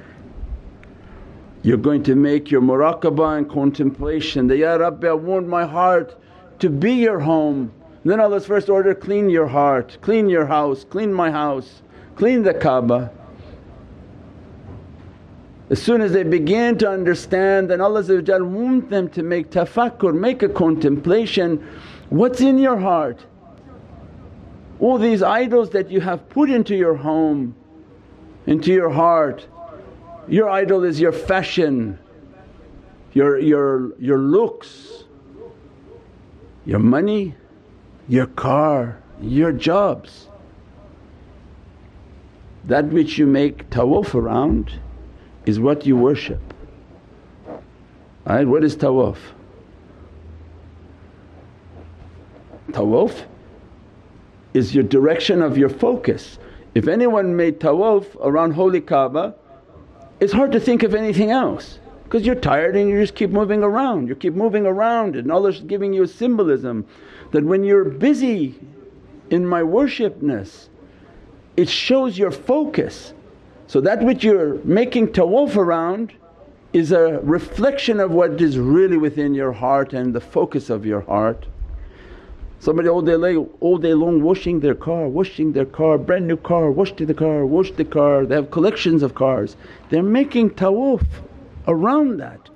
You're 1.63 1.77
going 1.77 2.03
to 2.03 2.15
make 2.15 2.51
your 2.51 2.61
muraqabah 2.61 3.39
and 3.39 3.49
contemplation 3.49 4.47
that, 4.47 4.57
Ya 4.57 4.75
Rabbi 4.75 5.07
I 5.07 5.13
want 5.13 5.47
my 5.47 5.65
heart 5.65 6.15
to 6.59 6.69
be 6.69 6.93
your 6.93 7.19
home. 7.19 7.71
And 8.03 8.11
then 8.11 8.19
Allah's 8.19 8.45
first 8.45 8.69
order, 8.69 8.93
clean 8.93 9.29
your 9.29 9.47
heart, 9.47 9.97
clean 10.01 10.29
your 10.29 10.45
house, 10.45 10.83
clean 10.83 11.13
my 11.13 11.31
house, 11.31 11.81
clean 12.17 12.41
the 12.41 12.53
Kaaba. 12.53 13.11
As 15.69 15.81
soon 15.81 16.01
as 16.01 16.13
they 16.13 16.23
begin 16.23 16.77
to 16.79 16.89
understand 16.89 17.69
then 17.69 17.79
Allah 17.79 18.03
want 18.03 18.89
them 18.89 19.09
to 19.09 19.23
make 19.23 19.51
tafakkur, 19.51 20.17
make 20.17 20.41
a 20.41 20.49
contemplation, 20.49 21.65
what's 22.09 22.41
in 22.41 22.57
your 22.57 22.77
heart? 22.77 23.23
All 24.79 24.97
these 24.97 25.21
idols 25.21 25.69
that 25.71 25.91
you 25.91 26.01
have 26.01 26.27
put 26.29 26.49
into 26.49 26.75
your 26.75 26.95
home, 26.95 27.55
into 28.45 28.71
your 28.73 28.89
heart, 28.89 29.47
your 30.27 30.49
idol 30.49 30.83
is 30.83 30.99
your 30.99 31.11
fashion, 31.11 31.99
your, 33.13 33.37
your, 33.39 33.97
your 33.99 34.19
looks, 34.19 35.03
your 36.65 36.79
money, 36.79 37.35
your 38.07 38.27
car, 38.27 39.01
your 39.21 39.51
jobs. 39.51 40.26
That 42.67 42.85
which 42.85 43.17
you 43.17 43.25
make 43.25 43.69
tawaf 43.69 44.13
around 44.13 44.79
is 45.45 45.59
what 45.59 45.85
you 45.85 45.95
worship. 45.95 46.41
Right? 48.25 48.45
What 48.45 48.63
is 48.63 48.75
tawaf? 48.75 49.17
Tawaf 52.71 53.23
is 54.53 54.75
your 54.75 54.83
direction 54.83 55.41
of 55.41 55.57
your 55.57 55.69
focus. 55.69 56.37
If 56.75 56.87
anyone 56.87 57.35
made 57.35 57.59
tawaf 57.59 58.15
around 58.21 58.51
holy 58.51 58.81
Kaaba 58.81 59.35
it's 60.19 60.33
hard 60.33 60.51
to 60.51 60.59
think 60.59 60.83
of 60.83 60.95
anything 60.95 61.29
else 61.29 61.79
because 62.03 62.25
you're 62.25 62.35
tired 62.35 62.75
and 62.75 62.89
you 62.89 62.99
just 62.99 63.15
keep 63.15 63.29
moving 63.29 63.61
around, 63.63 64.07
you 64.07 64.15
keep 64.15 64.33
moving 64.33 64.65
around 64.65 65.15
and 65.15 65.31
Allah's 65.31 65.61
giving 65.61 65.93
you 65.93 66.03
a 66.03 66.07
symbolism 66.07 66.85
that 67.31 67.43
when 67.43 67.63
you're 67.63 67.85
busy 67.85 68.55
in 69.29 69.45
my 69.45 69.61
worshipness 69.61 70.69
it 71.57 71.67
shows 71.67 72.17
your 72.17 72.31
focus. 72.31 73.13
So 73.65 73.81
that 73.81 74.01
which 74.03 74.23
you're 74.23 74.55
making 74.63 75.07
tawaf 75.09 75.57
around 75.57 76.13
is 76.71 76.91
a 76.91 77.19
reflection 77.19 77.99
of 77.99 78.11
what 78.11 78.39
is 78.39 78.57
really 78.57 78.97
within 78.97 79.33
your 79.33 79.51
heart 79.51 79.93
and 79.93 80.13
the 80.13 80.21
focus 80.21 80.69
of 80.69 80.85
your 80.85 81.01
heart. 81.01 81.47
Somebody 82.59 82.89
all 82.89 83.01
day, 83.01 83.15
long, 83.15 83.49
all 83.59 83.77
day 83.77 83.93
long 83.93 84.21
washing 84.21 84.59
their 84.59 84.75
car, 84.75 85.07
washing 85.07 85.51
their 85.51 85.65
car, 85.65 85.97
brand 85.97 86.27
new 86.27 86.37
car, 86.37 86.71
wash 86.71 86.93
the 86.93 87.13
car, 87.13 87.45
wash 87.45 87.71
the 87.71 87.85
car, 87.85 88.25
they 88.25 88.35
have 88.35 88.51
collections 88.51 89.03
of 89.03 89.15
cars. 89.15 89.55
They're 89.89 90.03
making 90.03 90.51
tawaf 90.51 91.05
around 91.67 92.17
that 92.17 92.49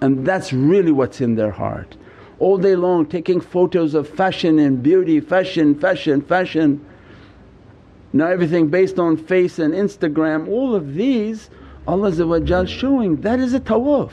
and 0.00 0.26
that's 0.26 0.52
really 0.52 0.92
what's 0.92 1.20
in 1.20 1.34
their 1.34 1.50
heart. 1.50 1.96
All 2.38 2.56
day 2.58 2.76
long 2.76 3.06
taking 3.06 3.40
photos 3.40 3.94
of 3.94 4.08
fashion 4.08 4.58
and 4.58 4.82
beauty, 4.82 5.20
fashion, 5.20 5.78
fashion, 5.78 6.20
fashion. 6.20 6.84
Now 8.12 8.26
everything 8.26 8.68
based 8.68 8.98
on 8.98 9.16
face 9.16 9.58
and 9.58 9.74
Instagram, 9.74 10.48
all 10.48 10.74
of 10.74 10.94
these 10.94 11.50
Allah 11.86 12.66
showing 12.66 13.20
that 13.22 13.40
is 13.40 13.54
a 13.54 13.60
tawaf. 13.60 14.12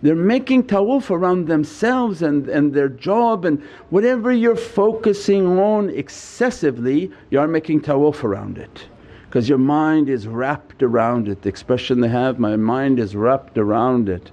They're 0.00 0.14
making 0.14 0.64
tawaf 0.64 1.10
around 1.10 1.48
themselves 1.48 2.22
and, 2.22 2.48
and 2.48 2.74
their 2.74 2.88
job 2.88 3.44
and 3.44 3.62
whatever 3.90 4.32
you're 4.32 4.56
focusing 4.56 5.58
on 5.58 5.90
excessively 5.90 7.10
you 7.30 7.38
are 7.40 7.48
making 7.48 7.82
tawaf 7.82 8.22
around 8.24 8.58
it 8.58 8.86
because 9.26 9.48
your 9.48 9.58
mind 9.58 10.08
is 10.08 10.26
wrapped 10.26 10.82
around 10.82 11.28
it. 11.28 11.42
The 11.42 11.48
expression 11.48 12.00
they 12.00 12.08
have, 12.08 12.38
my 12.38 12.56
mind 12.56 12.98
is 12.98 13.16
wrapped 13.16 13.58
around 13.58 14.08
it 14.08 14.30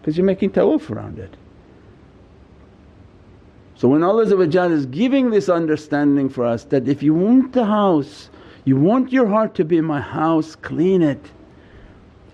because 0.00 0.16
you're 0.16 0.26
making 0.26 0.50
tawaf 0.50 0.90
around 0.90 1.18
it. 1.18 1.36
So 3.82 3.88
when 3.88 4.04
Allah 4.04 4.22
is 4.22 4.86
giving 4.86 5.30
this 5.30 5.48
understanding 5.48 6.28
for 6.28 6.44
us 6.44 6.62
that 6.66 6.86
if 6.86 7.02
you 7.02 7.14
want 7.14 7.52
the 7.52 7.64
house, 7.64 8.30
you 8.64 8.76
want 8.76 9.10
your 9.10 9.26
heart 9.26 9.56
to 9.56 9.64
be 9.64 9.80
my 9.80 10.00
house, 10.00 10.54
clean 10.54 11.02
it. 11.02 11.32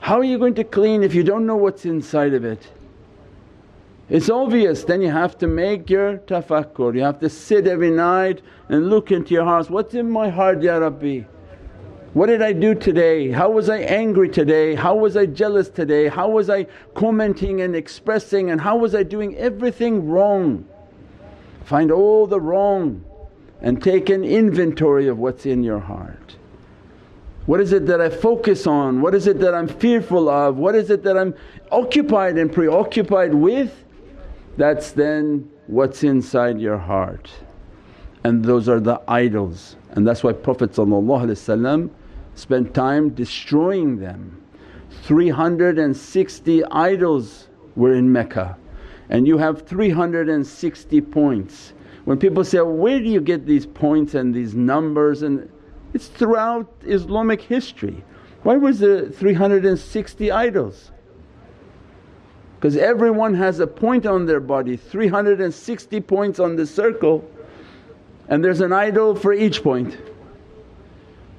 How 0.00 0.18
are 0.18 0.24
you 0.24 0.38
going 0.38 0.52
to 0.56 0.64
clean 0.64 1.02
if 1.02 1.14
you 1.14 1.22
don't 1.22 1.46
know 1.46 1.56
what's 1.56 1.86
inside 1.86 2.34
of 2.34 2.44
it? 2.44 2.68
It's 4.10 4.28
obvious 4.28 4.84
then 4.84 5.00
you 5.00 5.10
have 5.10 5.38
to 5.38 5.46
make 5.46 5.88
your 5.88 6.18
tafakkur, 6.18 6.94
you 6.94 7.00
have 7.00 7.18
to 7.20 7.30
sit 7.30 7.66
every 7.66 7.92
night 7.92 8.42
and 8.68 8.90
look 8.90 9.10
into 9.10 9.32
your 9.32 9.44
heart, 9.44 9.70
what's 9.70 9.94
in 9.94 10.10
my 10.10 10.28
heart 10.28 10.60
Ya 10.60 10.76
Rabbi? 10.76 11.20
What 12.12 12.26
did 12.26 12.42
I 12.42 12.52
do 12.52 12.74
today? 12.74 13.30
How 13.30 13.48
was 13.48 13.70
I 13.70 13.78
angry 13.78 14.28
today? 14.28 14.74
How 14.74 14.94
was 14.94 15.16
I 15.16 15.24
jealous 15.24 15.70
today? 15.70 16.08
How 16.08 16.28
was 16.28 16.50
I 16.50 16.66
commenting 16.94 17.62
and 17.62 17.74
expressing 17.74 18.50
and 18.50 18.60
how 18.60 18.76
was 18.76 18.94
I 18.94 19.02
doing 19.02 19.34
everything 19.36 20.10
wrong? 20.10 20.66
Find 21.68 21.92
all 21.92 22.26
the 22.26 22.40
wrong 22.40 23.04
and 23.60 23.82
take 23.82 24.08
an 24.08 24.24
inventory 24.24 25.06
of 25.06 25.18
what's 25.18 25.44
in 25.44 25.62
your 25.62 25.80
heart. 25.80 26.36
What 27.44 27.60
is 27.60 27.74
it 27.74 27.84
that 27.88 28.00
I 28.00 28.08
focus 28.08 28.66
on? 28.66 29.02
What 29.02 29.14
is 29.14 29.26
it 29.26 29.38
that 29.40 29.54
I'm 29.54 29.68
fearful 29.68 30.30
of? 30.30 30.56
What 30.56 30.74
is 30.74 30.88
it 30.88 31.02
that 31.02 31.18
I'm 31.18 31.34
occupied 31.70 32.38
and 32.38 32.50
preoccupied 32.50 33.34
with? 33.34 33.84
That's 34.56 34.92
then 34.92 35.50
what's 35.66 36.02
inside 36.04 36.58
your 36.58 36.78
heart 36.78 37.30
and 38.24 38.42
those 38.42 38.66
are 38.66 38.80
the 38.80 39.02
idols 39.06 39.76
and 39.90 40.08
that's 40.08 40.24
why 40.24 40.32
Prophet 40.32 40.74
spent 42.34 42.74
time 42.74 43.10
destroying 43.10 43.98
them. 43.98 44.42
360 45.02 46.64
idols 46.64 47.48
were 47.76 47.92
in 47.92 48.10
Mecca 48.10 48.56
and 49.10 49.26
you 49.26 49.38
have 49.38 49.66
360 49.66 51.00
points. 51.00 51.72
When 52.04 52.18
people 52.18 52.44
say, 52.44 52.60
where 52.60 52.98
do 52.98 53.06
you 53.06 53.20
get 53.20 53.46
these 53.46 53.66
points 53.66 54.14
and 54.14 54.34
these 54.34 54.54
numbers 54.54 55.22
and 55.22 55.50
it's 55.94 56.08
throughout 56.08 56.70
Islamic 56.82 57.40
history. 57.40 58.04
Why 58.42 58.56
was 58.56 58.78
there 58.78 59.08
360 59.08 60.30
idols? 60.30 60.90
Because 62.56 62.76
everyone 62.76 63.34
has 63.34 63.60
a 63.60 63.66
point 63.66 64.04
on 64.04 64.26
their 64.26 64.40
body, 64.40 64.76
360 64.76 66.00
points 66.02 66.38
on 66.38 66.56
the 66.56 66.66
circle 66.66 67.28
and 68.28 68.44
there's 68.44 68.60
an 68.60 68.72
idol 68.72 69.14
for 69.14 69.32
each 69.32 69.62
point. 69.62 69.96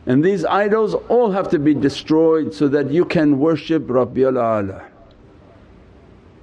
And 0.05 0.23
these 0.23 0.43
idols 0.43 0.95
all 1.07 1.31
have 1.31 1.49
to 1.49 1.59
be 1.59 1.75
destroyed 1.75 2.53
so 2.53 2.67
that 2.69 2.89
you 2.89 3.05
can 3.05 3.37
worship 3.37 3.83
Rabbil 3.83 4.33
A'la. 4.33 4.88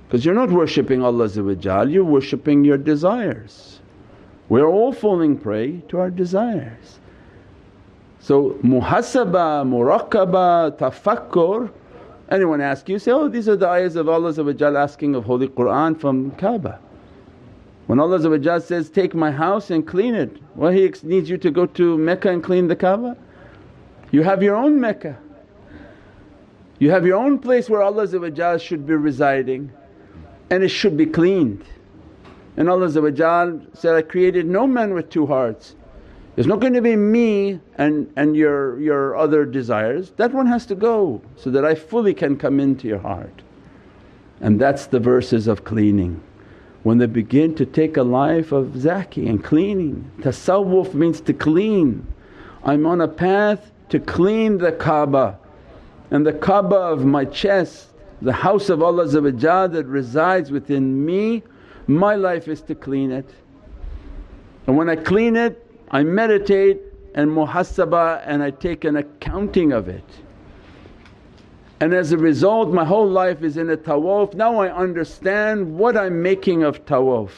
Because 0.06 0.24
you're 0.24 0.34
not 0.34 0.50
worshipping 0.50 1.02
Allah 1.02 1.28
you're 1.88 2.04
worshipping 2.04 2.64
your 2.64 2.78
desires. 2.78 3.80
We're 4.48 4.66
all 4.66 4.92
falling 4.92 5.36
prey 5.36 5.82
to 5.88 5.98
our 5.98 6.10
desires. 6.10 7.00
So 8.20 8.50
muhasaba, 8.62 9.64
muraqaba, 9.66 10.78
tafakkur 10.78 11.70
anyone 12.28 12.60
ask 12.60 12.88
you 12.88 12.98
say, 12.98 13.12
oh 13.12 13.28
these 13.28 13.48
are 13.48 13.56
the 13.56 13.68
ayahs 13.68 13.96
of 13.96 14.08
Allah 14.08 14.34
asking 14.76 15.14
of 15.14 15.24
Holy 15.24 15.48
Qur'an 15.48 15.94
from 15.94 16.30
Kaaba. 16.32 16.80
When 17.86 18.00
Allah 18.00 18.60
says, 18.60 18.90
take 18.90 19.14
my 19.14 19.30
house 19.30 19.70
and 19.70 19.86
clean 19.86 20.14
it, 20.14 20.36
well 20.56 20.72
He 20.72 20.92
needs 21.02 21.30
you 21.30 21.38
to 21.38 21.50
go 21.50 21.66
to 21.66 21.96
Mecca 21.98 22.30
and 22.30 22.42
clean 22.42 22.66
the 22.66 22.76
Kaaba. 22.76 23.16
You 24.10 24.22
have 24.22 24.42
your 24.42 24.56
own 24.56 24.80
Mecca. 24.80 25.16
You 26.78 26.90
have 26.90 27.06
your 27.06 27.16
own 27.16 27.38
place 27.38 27.70
where 27.70 27.82
Allah 27.82 28.58
should 28.58 28.86
be 28.86 28.94
residing 28.94 29.72
and 30.50 30.62
it 30.62 30.68
should 30.68 30.96
be 30.96 31.06
cleaned. 31.06 31.64
And 32.56 32.70
Allah 32.70 32.90
said, 32.90 33.94
I 33.94 34.02
created 34.02 34.46
no 34.46 34.66
man 34.66 34.94
with 34.94 35.10
two 35.10 35.26
hearts. 35.26 35.74
It's 36.36 36.46
not 36.46 36.60
going 36.60 36.74
to 36.74 36.82
be 36.82 36.96
me 36.96 37.60
and, 37.76 38.12
and 38.16 38.36
your, 38.36 38.78
your 38.80 39.16
other 39.16 39.44
desires, 39.44 40.10
that 40.16 40.32
one 40.32 40.46
has 40.46 40.66
to 40.66 40.74
go 40.74 41.22
so 41.36 41.50
that 41.50 41.64
I 41.64 41.74
fully 41.74 42.14
can 42.14 42.36
come 42.36 42.60
into 42.60 42.88
your 42.88 42.98
heart. 42.98 43.42
And 44.40 44.60
that's 44.60 44.86
the 44.86 45.00
verses 45.00 45.46
of 45.46 45.64
cleaning 45.64 46.22
when 46.82 46.98
they 46.98 47.06
begin 47.06 47.54
to 47.56 47.66
take 47.66 47.96
a 47.96 48.02
life 48.02 48.52
of 48.52 48.78
zaki 48.78 49.26
and 49.26 49.42
cleaning. 49.42 50.10
Tasawwuf 50.20 50.94
means 50.94 51.20
to 51.22 51.32
clean. 51.32 52.06
I'm 52.62 52.86
on 52.86 53.00
a 53.00 53.08
path 53.08 53.72
to 53.88 53.98
clean 53.98 54.58
the 54.58 54.72
Kaaba 54.72 55.38
and 56.10 56.26
the 56.26 56.32
Kaaba 56.32 56.76
of 56.76 57.04
my 57.04 57.24
chest, 57.24 57.88
the 58.22 58.32
house 58.32 58.70
of 58.70 58.82
Allah 58.82 59.06
that 59.06 59.84
resides 59.86 60.50
within 60.50 61.04
me, 61.04 61.42
my 61.86 62.14
life 62.14 62.48
is 62.48 62.62
to 62.62 62.74
clean 62.74 63.10
it. 63.10 63.28
And 64.66 64.76
when 64.76 64.88
I 64.88 64.96
clean 64.96 65.36
it, 65.36 65.62
I 65.90 66.02
meditate 66.02 66.80
and 67.14 67.30
muhasabah 67.30 68.22
and 68.26 68.42
I 68.42 68.50
take 68.50 68.84
an 68.84 68.96
accounting 68.96 69.72
of 69.72 69.88
it. 69.88 70.04
And 71.80 71.92
as 71.92 72.12
a 72.12 72.18
result 72.18 72.70
my 72.72 72.84
whole 72.84 73.08
life 73.08 73.42
is 73.42 73.56
in 73.58 73.70
a 73.70 73.76
tawaf, 73.76 74.34
now 74.34 74.58
I 74.58 74.74
understand 74.74 75.78
what 75.78 75.96
I'm 75.96 76.22
making 76.22 76.62
of 76.62 76.84
tawaf. 76.86 77.30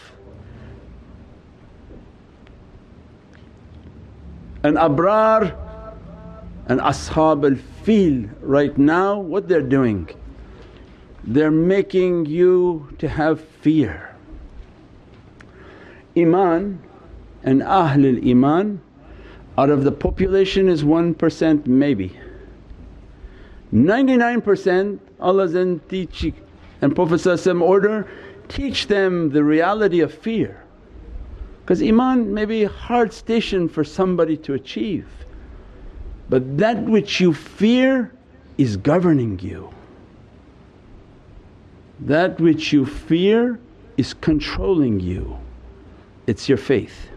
And 4.63 4.77
Abraha 4.77 5.57
and 6.67 6.81
ashab 6.81 7.51
al-fil 7.51 8.29
right 8.41 8.77
now 8.77 9.19
what 9.19 9.49
they're 9.49 9.61
doing? 9.61 10.09
They're 11.29 11.51
making 11.51 12.27
you 12.27 12.89
to 12.99 13.09
have 13.09 13.41
fear. 13.41 14.17
Iman 16.17 16.83
and 17.45 17.63
Ahlul 17.63 18.29
Iman 18.29 18.81
out 19.57 19.71
of 19.71 19.85
the 19.85 19.93
population 19.93 20.69
is 20.69 20.83
1% 20.83 21.67
maybe 21.67 22.19
99% 23.73 24.99
Allah's 25.21 25.55
in 25.55 25.81
teaching 25.89 26.35
and 26.81 26.95
Prophet 26.95 27.47
order, 27.47 28.09
teach 28.49 28.87
them 28.87 29.31
the 29.31 29.45
reality 29.45 30.01
of 30.01 30.15
fear. 30.15 30.65
Because 31.61 31.83
Iman 31.83 32.33
may 32.33 32.47
be 32.47 32.65
a 32.65 32.69
hard 32.69 33.13
station 33.13 33.69
for 33.69 33.85
somebody 33.85 34.37
to 34.39 34.55
achieve 34.55 35.07
but 36.29 36.59
that 36.59 36.83
which 36.83 37.21
you 37.21 37.33
fear 37.33 38.13
is 38.59 38.77
governing 38.77 39.39
you. 39.39 39.73
That 42.01 42.41
which 42.41 42.73
you 42.73 42.87
fear 42.87 43.59
is 43.97 44.15
controlling 44.15 45.01
you, 45.01 45.39
it's 46.27 46.49
your 46.49 46.59
faith. 46.59 47.09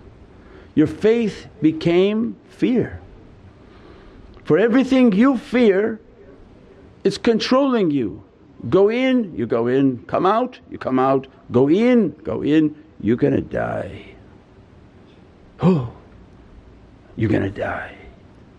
Your 0.73 0.87
faith 0.87 1.47
became 1.61 2.35
fear. 2.49 2.99
For 4.43 4.57
everything 4.57 5.11
you 5.11 5.37
fear 5.37 5.99
it's 7.03 7.17
controlling 7.17 7.91
you. 7.91 8.23
Go 8.69 8.89
in, 8.89 9.35
you 9.35 9.47
go 9.47 9.67
in, 9.67 10.03
come 10.05 10.25
out, 10.25 10.59
you 10.69 10.77
come 10.77 10.99
out, 10.99 11.25
go 11.51 11.67
in, 11.67 12.11
go 12.23 12.43
in, 12.43 12.75
you're 12.99 13.17
gonna 13.17 13.41
die. 13.41 14.13
Oh, 15.61 15.91
you're 17.15 17.29
gonna 17.29 17.49
die. 17.49 17.95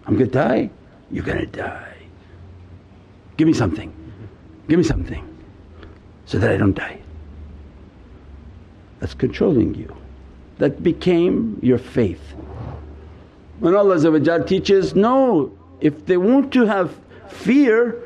I'm 0.07 0.15
gonna 0.15 0.27
die, 0.27 0.71
you're 1.11 1.25
gonna 1.25 1.47
die. 1.47 1.95
Give 3.37 3.47
me 3.47 3.55
something, 3.55 3.93
give 4.69 4.79
me 4.79 4.85
something 4.85 5.32
so 6.33 6.39
that 6.39 6.51
I 6.51 6.57
don't 6.57 6.73
die. 6.73 6.99
That's 9.01 9.13
controlling 9.13 9.75
you. 9.75 9.95
That 10.57 10.83
became 10.83 11.59
your 11.63 11.77
faith. 11.77 12.23
When 13.61 13.77
Allah 13.77 14.45
teaches, 14.47 14.95
no, 14.95 15.53
if 15.83 16.07
they 16.07 16.17
want 16.17 16.51
to 16.55 16.65
have 16.65 16.99
fear 17.29 17.99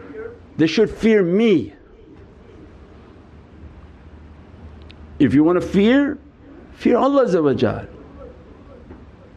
they 0.56 0.66
should 0.66 0.90
fear 0.90 1.22
me. 1.22 1.72
If 5.20 5.32
you 5.32 5.44
want 5.44 5.60
to 5.60 5.66
fear, 5.66 6.18
Fear 6.74 6.98
Allah 6.98 7.86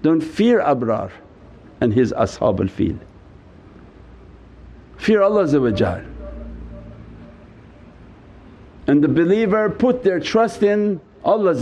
Don't 0.01 0.21
fear 0.21 0.59
Abraha 0.61 1.11
and 1.79 1.93
his 1.93 2.11
ashab 2.11 2.59
al-fil. 2.59 2.97
Fear 4.97 5.21
Allah 5.21 5.47
and 8.89 9.03
the 9.03 9.07
believer 9.07 9.69
put 9.69 10.03
their 10.03 10.19
trust 10.19 10.63
in 10.63 10.99
Allah 11.23 11.53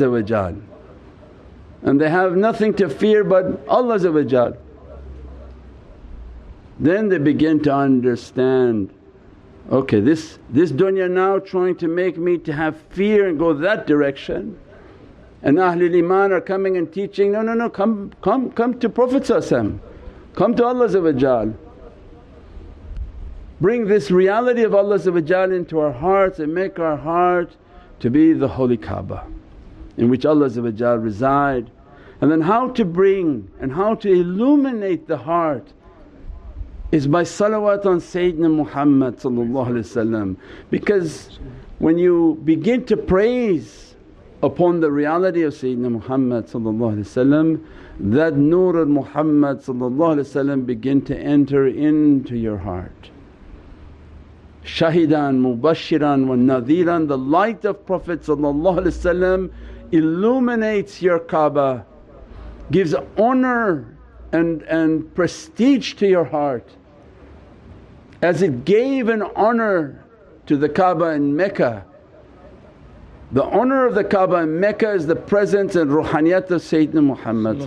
and 1.84 2.00
they 2.00 2.10
have 2.10 2.38
nothing 2.38 2.74
to 2.76 2.88
fear 2.88 3.26
but 3.26 3.68
Allah 3.68 4.56
then 6.80 7.10
they 7.10 7.18
begin 7.18 7.62
to 7.64 7.76
understand, 7.76 8.94
okay 9.70 10.00
this, 10.00 10.40
this 10.50 10.72
dunya 10.72 11.12
now 11.12 11.38
trying 11.38 11.76
to 11.76 11.90
make 11.90 12.18
me 12.18 12.38
to 12.38 12.54
have 12.54 12.80
fear 12.92 13.28
and 13.28 13.38
go 13.38 13.52
that 13.54 13.86
direction. 13.88 14.58
And 15.42 15.58
Ahlul 15.58 15.98
Iman 15.98 16.32
are 16.32 16.40
coming 16.40 16.78
and 16.78 16.94
teaching, 16.94 17.34
no, 17.34 17.42
no, 17.42 17.54
no 17.54 17.70
come, 17.70 18.14
come, 18.22 18.52
come 18.52 18.80
to 18.80 18.88
Prophet 18.88 19.26
come 20.34 20.56
to 20.56 20.66
Allah 20.66 20.88
Bring 23.60 23.88
this 23.88 24.12
reality 24.12 24.64
of 24.64 24.76
Allah 24.76 25.00
into 25.52 25.80
our 25.80 25.92
hearts 25.92 26.38
and 26.40 26.54
make 26.54 26.78
our 26.78 26.96
heart 26.96 27.56
to 28.00 28.10
be 28.12 28.34
the 28.34 28.48
holy 28.48 28.78
Kaaba 28.78 29.26
in 29.98 30.10
which 30.10 30.26
Allah 30.26 30.50
reside. 31.00 31.72
And 32.22 32.32
then 32.32 32.42
how 32.42 32.70
to 32.70 32.86
bring 32.86 33.50
and 33.60 33.72
how 33.72 33.96
to 33.96 34.12
illuminate 34.12 35.08
the 35.08 35.18
heart 35.18 35.74
is 36.92 37.08
by 37.08 37.24
salawat 37.24 37.86
on 37.86 38.00
Sayyidina 38.00 38.54
Muhammad 38.54 39.20
because 40.70 41.40
when 41.80 41.98
you 41.98 42.40
begin 42.46 42.86
to 42.86 42.96
praise 42.96 43.96
upon 44.44 44.80
the 44.80 44.92
reality 44.92 45.42
of 45.42 45.54
Sayyidina 45.54 45.92
Muhammad 45.92 46.48
that 48.00 48.38
nur 48.38 48.78
of 48.78 48.88
Muhammad 48.88 50.66
begin 50.66 51.02
to 51.02 51.18
enter 51.18 51.68
into 51.68 52.38
your 52.38 52.58
heart. 52.58 53.10
Shahidan, 54.68 55.40
mubashiran 55.40 56.28
wa 56.28 56.36
nadhiran, 56.36 57.08
the 57.08 57.18
light 57.18 57.64
of 57.64 57.86
Prophet 57.86 58.28
illuminates 59.90 61.02
your 61.02 61.20
Kaaba, 61.20 61.86
gives 62.70 62.94
honour 63.18 63.98
and, 64.34 64.62
and 64.64 65.16
prestige 65.16 65.94
to 65.94 66.06
your 66.06 66.26
heart 66.26 66.70
as 68.22 68.42
it 68.42 68.66
gave 68.66 69.08
an 69.08 69.22
honour 69.22 70.04
to 70.48 70.58
the 70.58 70.68
Kaaba 70.68 71.12
in 71.12 71.34
Mecca. 71.34 71.86
The 73.32 73.46
honour 73.46 73.86
of 73.86 73.96
the 73.96 74.04
Kaaba 74.04 74.38
in 74.38 74.60
Mecca 74.60 74.92
is 74.92 75.08
the 75.08 75.16
presence 75.16 75.78
and 75.78 75.90
ruhaniyat 75.90 76.52
of 76.52 76.62
Sayyidina 76.62 77.04
Muhammad 77.04 77.60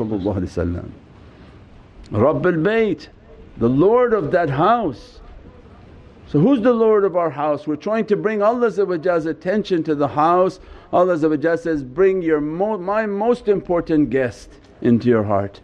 Rabbul 2.11 2.63
Bayt, 2.63 3.09
the 3.57 3.69
Lord 3.69 4.13
of 4.13 4.33
that 4.33 4.51
house. 4.51 5.20
So 6.31 6.39
who's 6.39 6.61
the 6.61 6.73
Lord 6.73 7.03
of 7.03 7.17
our 7.17 7.31
house? 7.31 7.67
We're 7.67 7.75
trying 7.75 8.07
to 8.07 8.17
bring 8.17 8.41
Allah's 8.41 8.79
attention 8.79 9.83
to 9.83 9.97
the 9.97 10.07
house. 10.07 10.61
Allah 10.93 11.19
says, 11.59 11.83
bring 11.83 12.23
your 12.23 12.41
mo 12.41 12.79
my 12.79 13.05
most 13.05 13.49
important 13.49 14.11
guest 14.11 14.49
into 14.81 15.09
your 15.09 15.25
heart. 15.25 15.61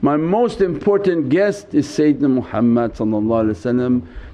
My 0.00 0.16
most 0.16 0.62
important 0.62 1.28
guest 1.28 1.74
is 1.74 1.86
Sayyidina 1.86 2.30
Muhammad 2.30 2.98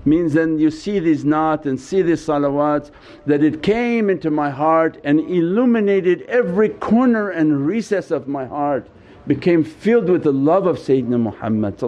means 0.04 0.32
then 0.32 0.58
you 0.60 0.70
see 0.70 1.00
these 1.00 1.24
naat 1.24 1.66
and 1.66 1.80
see 1.80 2.02
these 2.02 2.24
salawats 2.24 2.92
that 3.26 3.42
it 3.42 3.64
came 3.64 4.10
into 4.10 4.30
my 4.30 4.50
heart 4.50 4.96
and 5.02 5.18
illuminated 5.18 6.22
every 6.22 6.68
corner 6.68 7.30
and 7.30 7.66
recess 7.66 8.12
of 8.12 8.28
my 8.28 8.46
heart 8.46 8.88
became 9.26 9.62
filled 9.62 10.08
with 10.08 10.24
the 10.24 10.32
love 10.32 10.66
of 10.66 10.78
Sayyidina 10.78 11.20
Muhammad 11.20 11.82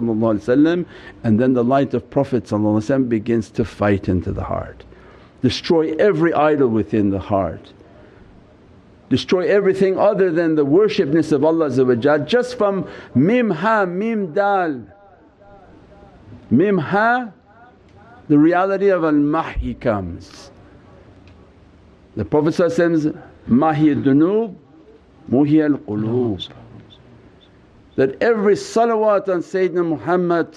and 1.23 1.39
then 1.39 1.53
the 1.53 1.63
light 1.63 1.93
of 1.93 2.09
Prophet 2.09 2.49
begins 3.09 3.49
to 3.51 3.65
fight 3.65 4.07
into 4.07 4.31
the 4.31 4.43
heart, 4.43 4.83
destroy 5.41 5.93
every 5.95 6.33
idol 6.33 6.69
within 6.69 7.09
the 7.09 7.19
heart 7.19 7.73
destroy 9.09 9.47
everything 9.47 9.97
other 9.99 10.31
than 10.31 10.55
the 10.55 10.65
worshipness 10.65 11.31
of 11.31 11.43
Allah 11.43 11.69
just 12.25 12.57
from 12.57 12.87
mim 13.13 13.49
ha 13.51 13.85
mim 13.85 14.33
dal. 14.33 14.81
Mim 16.49 16.77
ha 16.77 17.31
the 18.27 18.37
reality 18.37 18.89
of 18.89 19.03
al-mahi 19.03 19.75
comes. 19.75 20.49
The 22.15 22.25
Prophet 22.25 22.53
says, 22.53 23.13
mahi 23.45 23.95
dunub 23.95 24.55
muhi 25.29 25.63
al-qulub 25.63 26.49
that 27.95 28.21
every 28.21 28.55
salawat 28.55 29.29
on 29.29 29.41
Sayyidina 29.41 29.85
Muhammad 29.87 30.55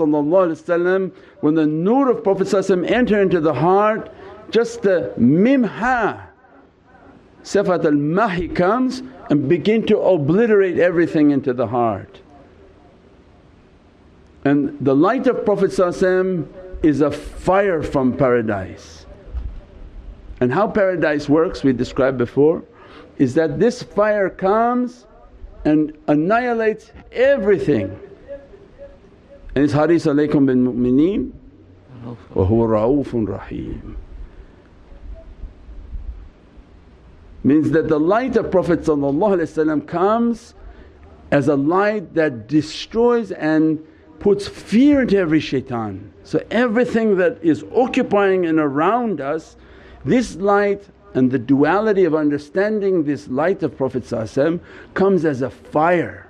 when 1.40 1.54
the 1.54 1.66
nur 1.66 2.10
of 2.10 2.24
Prophet 2.24 2.70
enter 2.84 3.22
into 3.22 3.40
the 3.40 3.54
heart 3.54 4.10
just 4.50 4.82
the 4.82 5.12
mim 5.16 5.62
ha 5.62 6.28
Sifat 7.48 7.84
al-mahi 7.86 8.48
comes 8.48 9.02
and 9.30 9.48
begin 9.48 9.86
to 9.86 9.98
obliterate 9.98 10.78
everything 10.78 11.30
into 11.30 11.54
the 11.54 11.66
heart. 11.66 12.20
And 14.44 14.76
the 14.80 14.94
light 14.94 15.26
of 15.26 15.46
Prophet 15.46 15.72
is 16.82 17.00
a 17.00 17.10
fire 17.10 17.82
from 17.82 18.16
paradise. 18.16 19.06
And 20.40 20.52
how 20.52 20.68
paradise 20.68 21.28
works 21.28 21.64
we 21.64 21.72
described 21.72 22.18
before 22.18 22.62
is 23.16 23.34
that 23.34 23.58
this 23.58 23.82
fire 23.82 24.28
comes 24.28 25.06
and 25.68 25.96
annihilates 26.06 26.92
everything. 27.12 28.00
And 29.54 29.64
it's 29.64 29.74
Haris 29.74 30.06
alaykum 30.06 30.46
bin 30.46 30.64
mu'mineen 30.64 31.32
wa 32.34 32.46
huwa 32.46 32.68
ra'ufun 32.68 33.28
rahim. 33.28 33.96
means 37.44 37.70
that 37.70 37.88
the 37.88 37.98
light 37.98 38.36
of 38.36 38.50
Prophet 38.50 38.84
comes 39.86 40.54
as 41.30 41.48
a 41.48 41.56
light 41.56 42.14
that 42.14 42.48
destroys 42.48 43.30
and 43.32 43.78
puts 44.18 44.48
fear 44.48 45.02
into 45.02 45.16
every 45.16 45.40
shaitan. 45.40 46.12
So 46.24 46.44
everything 46.50 47.16
that 47.18 47.38
is 47.42 47.64
occupying 47.74 48.44
and 48.46 48.58
around 48.58 49.20
us, 49.20 49.56
this 50.04 50.36
light 50.36 50.82
and 51.14 51.30
the 51.30 51.38
duality 51.38 52.04
of 52.04 52.14
understanding 52.14 53.04
this 53.04 53.28
light 53.28 53.62
of 53.62 53.76
Prophet 53.76 54.04
comes 54.94 55.24
as 55.24 55.42
a 55.42 55.50
fire 55.50 56.28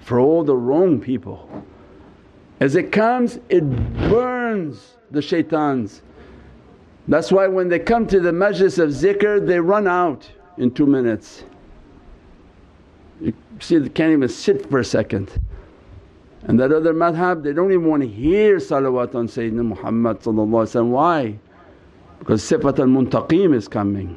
for 0.00 0.20
all 0.20 0.44
the 0.44 0.56
wrong 0.56 1.00
people. 1.00 1.64
As 2.60 2.76
it 2.76 2.92
comes 2.92 3.38
it 3.48 3.64
burns 4.10 4.96
the 5.10 5.20
shaitans. 5.20 6.02
That's 7.08 7.30
why 7.30 7.46
when 7.46 7.68
they 7.68 7.78
come 7.78 8.06
to 8.08 8.18
the 8.18 8.32
majlis 8.32 8.78
of 8.78 8.90
zikr 8.90 9.46
they 9.46 9.60
run 9.60 9.86
out 9.86 10.30
in 10.58 10.72
two 10.72 10.86
minutes. 10.86 11.44
You 13.20 13.32
see 13.60 13.78
they 13.78 13.88
can't 13.88 14.12
even 14.12 14.28
sit 14.28 14.68
for 14.68 14.80
a 14.80 14.84
second. 14.84 15.30
And 16.42 16.58
that 16.60 16.72
other 16.72 16.94
madhab 16.94 17.42
they 17.42 17.52
don't 17.52 17.72
even 17.72 17.86
want 17.86 18.02
to 18.02 18.08
hear 18.08 18.56
salawat 18.56 19.14
on 19.14 19.28
Sayyidina 19.28 19.64
Muhammad 19.64 20.24
why? 20.90 21.38
Because 22.18 22.42
sifat 22.42 22.78
al-muntaqim 22.78 23.54
is 23.54 23.68
coming, 23.68 24.16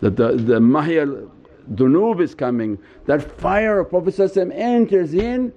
that 0.00 0.16
the, 0.16 0.32
the 0.32 0.60
mahi 0.60 0.96
dunub 1.74 2.20
is 2.20 2.34
coming. 2.34 2.78
That 3.06 3.22
fire 3.40 3.80
of 3.80 3.90
Prophet 3.90 4.36
enters 4.36 5.14
in 5.14 5.52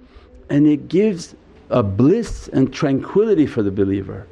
and 0.48 0.66
it 0.66 0.88
gives 0.88 1.34
a 1.70 1.82
bliss 1.82 2.48
and 2.48 2.72
tranquility 2.72 3.46
for 3.46 3.62
the 3.62 3.70
believer. 3.70 4.26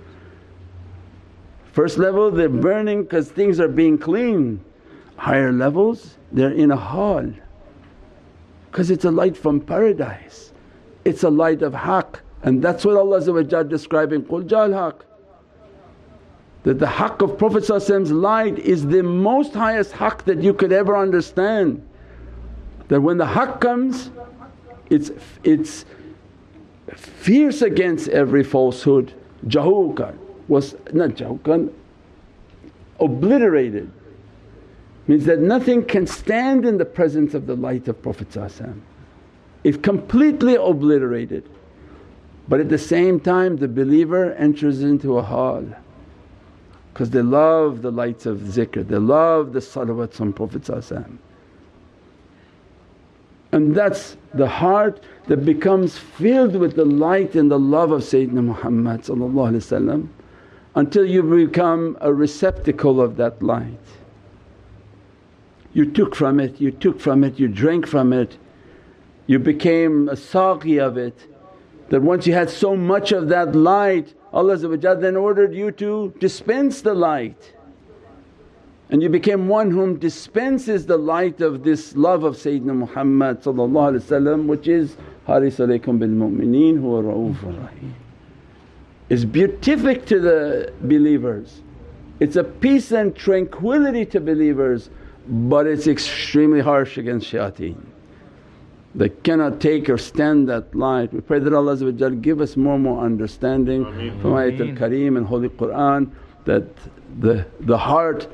First 1.72 1.98
level 1.98 2.31
they're 2.31 2.48
burning 2.48 3.03
because 3.03 3.31
things 3.31 3.59
are 3.59 3.68
being 3.68 3.98
clean 3.98 4.64
higher 5.16 5.53
levels 5.53 6.18
they're 6.33 6.53
in 6.53 6.70
a 6.70 6.77
hall 6.77 7.24
because 8.70 8.90
it's 8.90 9.05
a 9.05 9.11
light 9.11 9.37
from 9.37 9.61
paradise, 9.61 10.53
it's 11.05 11.22
a 11.22 11.31
light 11.31 11.62
of 11.62 11.72
haqq 11.72 12.16
and 12.42 12.62
that's 12.62 12.85
what 12.85 12.96
Allah 12.96 13.20
describing, 13.64 14.22
Qul 14.24 14.46
Jal 14.46 14.70
haqq. 14.70 15.00
That 16.64 16.79
the 16.79 16.87
haqq 16.87 17.22
of 17.22 17.38
Prophet's 17.38 17.68
light 18.11 18.59
is 18.59 18.87
the 18.87 19.03
most 19.03 19.55
highest 19.55 19.92
haqq 19.92 20.24
that 20.24 20.42
you 20.42 20.53
could 20.55 20.72
ever 20.72 20.96
understand. 20.96 21.87
That 22.88 23.00
when 23.00 23.18
the 23.18 23.27
haqq 23.27 23.61
comes 23.61 24.11
it's, 24.90 25.11
it's 25.42 25.85
fierce 26.94 27.62
against 27.62 28.09
every 28.09 28.44
falsehood, 28.44 29.12
jahukan 29.46 30.16
was 30.48 30.77
not 30.92 31.11
jahukan, 31.11 31.72
obliterated 33.00 33.90
means 35.07 35.24
that 35.27 35.38
nothing 35.38 35.85
can 35.85 36.07
stand 36.07 36.64
in 36.64 36.79
the 36.79 36.85
presence 36.85 37.35
of 37.35 37.46
the 37.46 37.55
light 37.55 37.88
of 37.88 38.00
Prophet 38.00 38.29
It's 39.62 39.77
completely 39.77 40.55
obliterated. 40.55 41.48
But 42.48 42.61
at 42.61 42.68
the 42.70 42.79
same 42.79 43.20
time 43.20 43.57
the 43.57 43.68
believer 43.68 44.33
enters 44.33 44.83
into 44.83 45.18
a 45.18 45.22
hall 45.22 45.66
because 46.95 47.11
they 47.11 47.23
love 47.23 47.83
the 47.83 47.91
lights 47.91 48.25
of 48.25 48.39
zikr, 48.39 48.87
they 48.87 48.99
love 48.99 49.53
the 49.53 49.59
salawats 49.59 50.21
on 50.21 50.33
Prophet 50.33 50.71
And 53.51 53.75
that's 53.75 54.17
the 54.33 54.47
heart 54.47 55.03
that 55.27 55.45
becomes 55.45 55.99
filled 55.99 56.55
with 56.55 56.77
the 56.77 56.85
light 56.85 57.35
and 57.35 57.51
the 57.51 57.59
love 57.59 57.91
of 57.91 58.03
Sayyidina 58.03 58.45
Muhammad 58.45 60.09
until 60.77 61.05
you 61.05 61.23
become 61.25 61.99
a 62.01 62.15
receptacle 62.15 63.01
of 63.01 63.17
that 63.17 63.43
light. 63.43 63.81
You 65.73 65.91
took 65.91 66.15
from 66.15 66.39
it, 66.39 66.61
you 66.61 66.71
took 66.71 67.01
from 67.01 67.25
it, 67.25 67.41
you 67.41 67.49
drank 67.49 67.89
from 67.89 68.13
it, 68.13 68.39
you 69.27 69.41
became 69.41 70.09
a 70.09 70.15
saqi 70.15 70.81
of 70.81 70.97
it. 70.97 71.27
That 71.89 72.03
once 72.03 72.25
you 72.29 72.35
had 72.35 72.51
so 72.51 72.77
much 72.77 73.11
of 73.11 73.29
that 73.31 73.57
light 73.57 74.15
Allah 74.35 74.57
then 74.97 75.16
ordered 75.16 75.55
you 75.55 75.70
to 75.70 76.12
dispense 76.18 76.81
the 76.81 76.92
light 76.92 77.55
and 78.90 79.01
you 79.01 79.09
became 79.09 79.47
one 79.47 79.70
whom 79.70 79.97
dispenses 79.97 80.87
the 80.87 80.97
light 80.97 81.40
of 81.40 81.62
this 81.62 81.94
love 81.94 82.25
of 82.25 82.35
Sayyidina 82.35 82.75
Muhammad 82.75 83.44
which 84.49 84.66
is 84.66 84.97
Haris 85.27 85.59
alaykum 85.59 86.01
bil 86.01 86.09
mu'mineen 86.09 86.81
huwa 86.81 87.05
ra'ufur 87.05 87.62
rahim. 87.62 87.94
Is 89.09 89.25
beatific 89.25 90.05
to 90.07 90.18
the 90.18 90.73
believers, 90.83 91.62
it's 92.18 92.35
a 92.37 92.44
peace 92.44 92.90
and 92.90 93.14
tranquility 93.14 94.05
to 94.07 94.20
believers 94.20 94.90
but 95.29 95.66
it's 95.66 95.87
extremely 95.87 96.61
harsh 96.61 96.99
against 96.99 97.33
shayateen. 97.33 97.81
They 98.95 99.09
cannot 99.09 99.61
take 99.61 99.89
or 99.89 99.99
stand 99.99 100.49
that 100.49 100.75
light. 100.75 101.13
We 101.13 101.21
pray 101.21 101.41
that 101.41 101.53
Allah 101.53 101.77
give 101.93 102.41
us 102.41 102.57
more 102.57 102.75
and 102.75 102.85
more 102.85 103.05
understanding 103.05 103.85
from 104.21 104.33
Ayatul 104.33 104.77
Kareem 104.79 105.17
and 105.17 105.27
Holy 105.27 105.49
Qur'an 105.49 106.15
that 106.45 106.65
the, 107.19 107.47
the 107.61 107.79
heart 107.79 108.29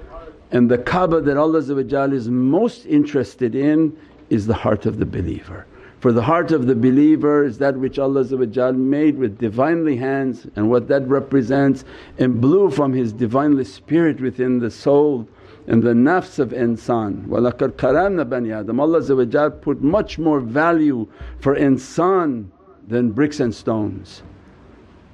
and 0.52 0.70
the 0.70 0.78
Kaaba 0.78 1.20
that 1.22 1.36
Allah 1.36 1.58
is 1.60 2.28
most 2.28 2.84
interested 2.86 3.54
in 3.54 3.96
is 4.28 4.46
the 4.46 4.54
heart 4.54 4.84
of 4.84 4.98
the 4.98 5.06
believer. 5.06 5.66
For 6.00 6.12
the 6.12 6.22
heart 6.22 6.50
of 6.50 6.66
the 6.66 6.74
believer 6.74 7.44
is 7.44 7.58
that 7.58 7.76
which 7.76 7.98
Allah 7.98 8.72
made 8.72 9.18
with 9.18 9.38
Divinely 9.38 9.96
hands 9.96 10.46
and 10.56 10.70
what 10.70 10.88
that 10.88 11.06
represents 11.06 11.84
and 12.18 12.40
blew 12.40 12.70
from 12.70 12.94
His 12.94 13.12
Divinely 13.12 13.64
Spirit 13.64 14.20
within 14.20 14.58
the 14.58 14.70
soul 14.70 15.28
and 15.67 15.81
the 15.81 15.93
nafs 15.93 16.39
of 16.39 16.49
insan. 16.49 17.25
وَلَقَدْ 17.27 17.73
karamna 17.73 18.29
bani 18.29 18.51
Adam 18.51 18.79
Allah 18.79 19.51
put 19.61 19.81
much 19.81 20.19
more 20.19 20.39
value 20.39 21.07
for 21.39 21.55
insan 21.55 22.45
than 22.87 23.11
bricks 23.11 23.39
and 23.39 23.53
stones. 23.53 24.21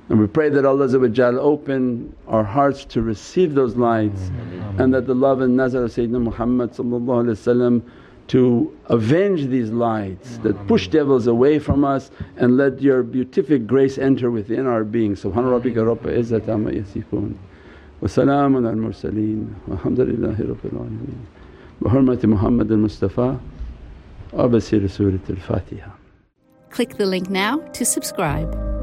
And 0.09 0.19
we 0.19 0.27
pray 0.27 0.49
that 0.49 0.65
Allah 0.65 0.89
open 1.39 2.13
our 2.27 2.43
hearts 2.43 2.83
to 2.85 3.01
receive 3.01 3.53
those 3.53 3.77
lights 3.77 4.29
and 4.77 4.93
that 4.93 5.07
the 5.07 5.15
love 5.15 5.39
and 5.39 5.55
nazar 5.55 5.83
of 5.83 5.91
Sayyidina 5.91 6.21
Muhammad 6.21 6.73
to 8.27 8.77
avenge 8.85 9.47
these 9.47 9.71
lights 9.71 10.37
that 10.39 10.67
push 10.67 10.87
devils 10.89 11.27
away 11.27 11.59
from 11.59 11.85
us 11.85 12.11
and 12.37 12.57
let 12.57 12.81
your 12.81 13.03
beatific 13.03 13.67
grace 13.67 13.97
enter 13.97 14.29
within 14.29 14.67
our 14.67 14.83
being. 14.83 15.15
Subhana 15.15 15.61
rabbika 15.61 15.83
rabbil 15.95 16.17
izzati 16.17 16.49
amma 16.49 16.71
yasifoon. 16.71 17.35
وسلام 18.02 18.56
على 18.56 18.70
المرسلين 18.70 19.48
والحمد 19.68 20.00
لله 20.00 20.36
رب 20.40 20.72
العالمين 20.72 21.18
بحرمة 21.82 22.18
محمد 22.24 22.72
المصطفى 22.72 23.34
وبسير 24.32 24.86
سورة 24.86 25.18
الفاتحة 25.30 25.90
Click 26.70 26.96
the 26.98 27.06
link 27.06 27.30
now 27.30 27.58
to 27.72 27.84
subscribe. 27.86 28.75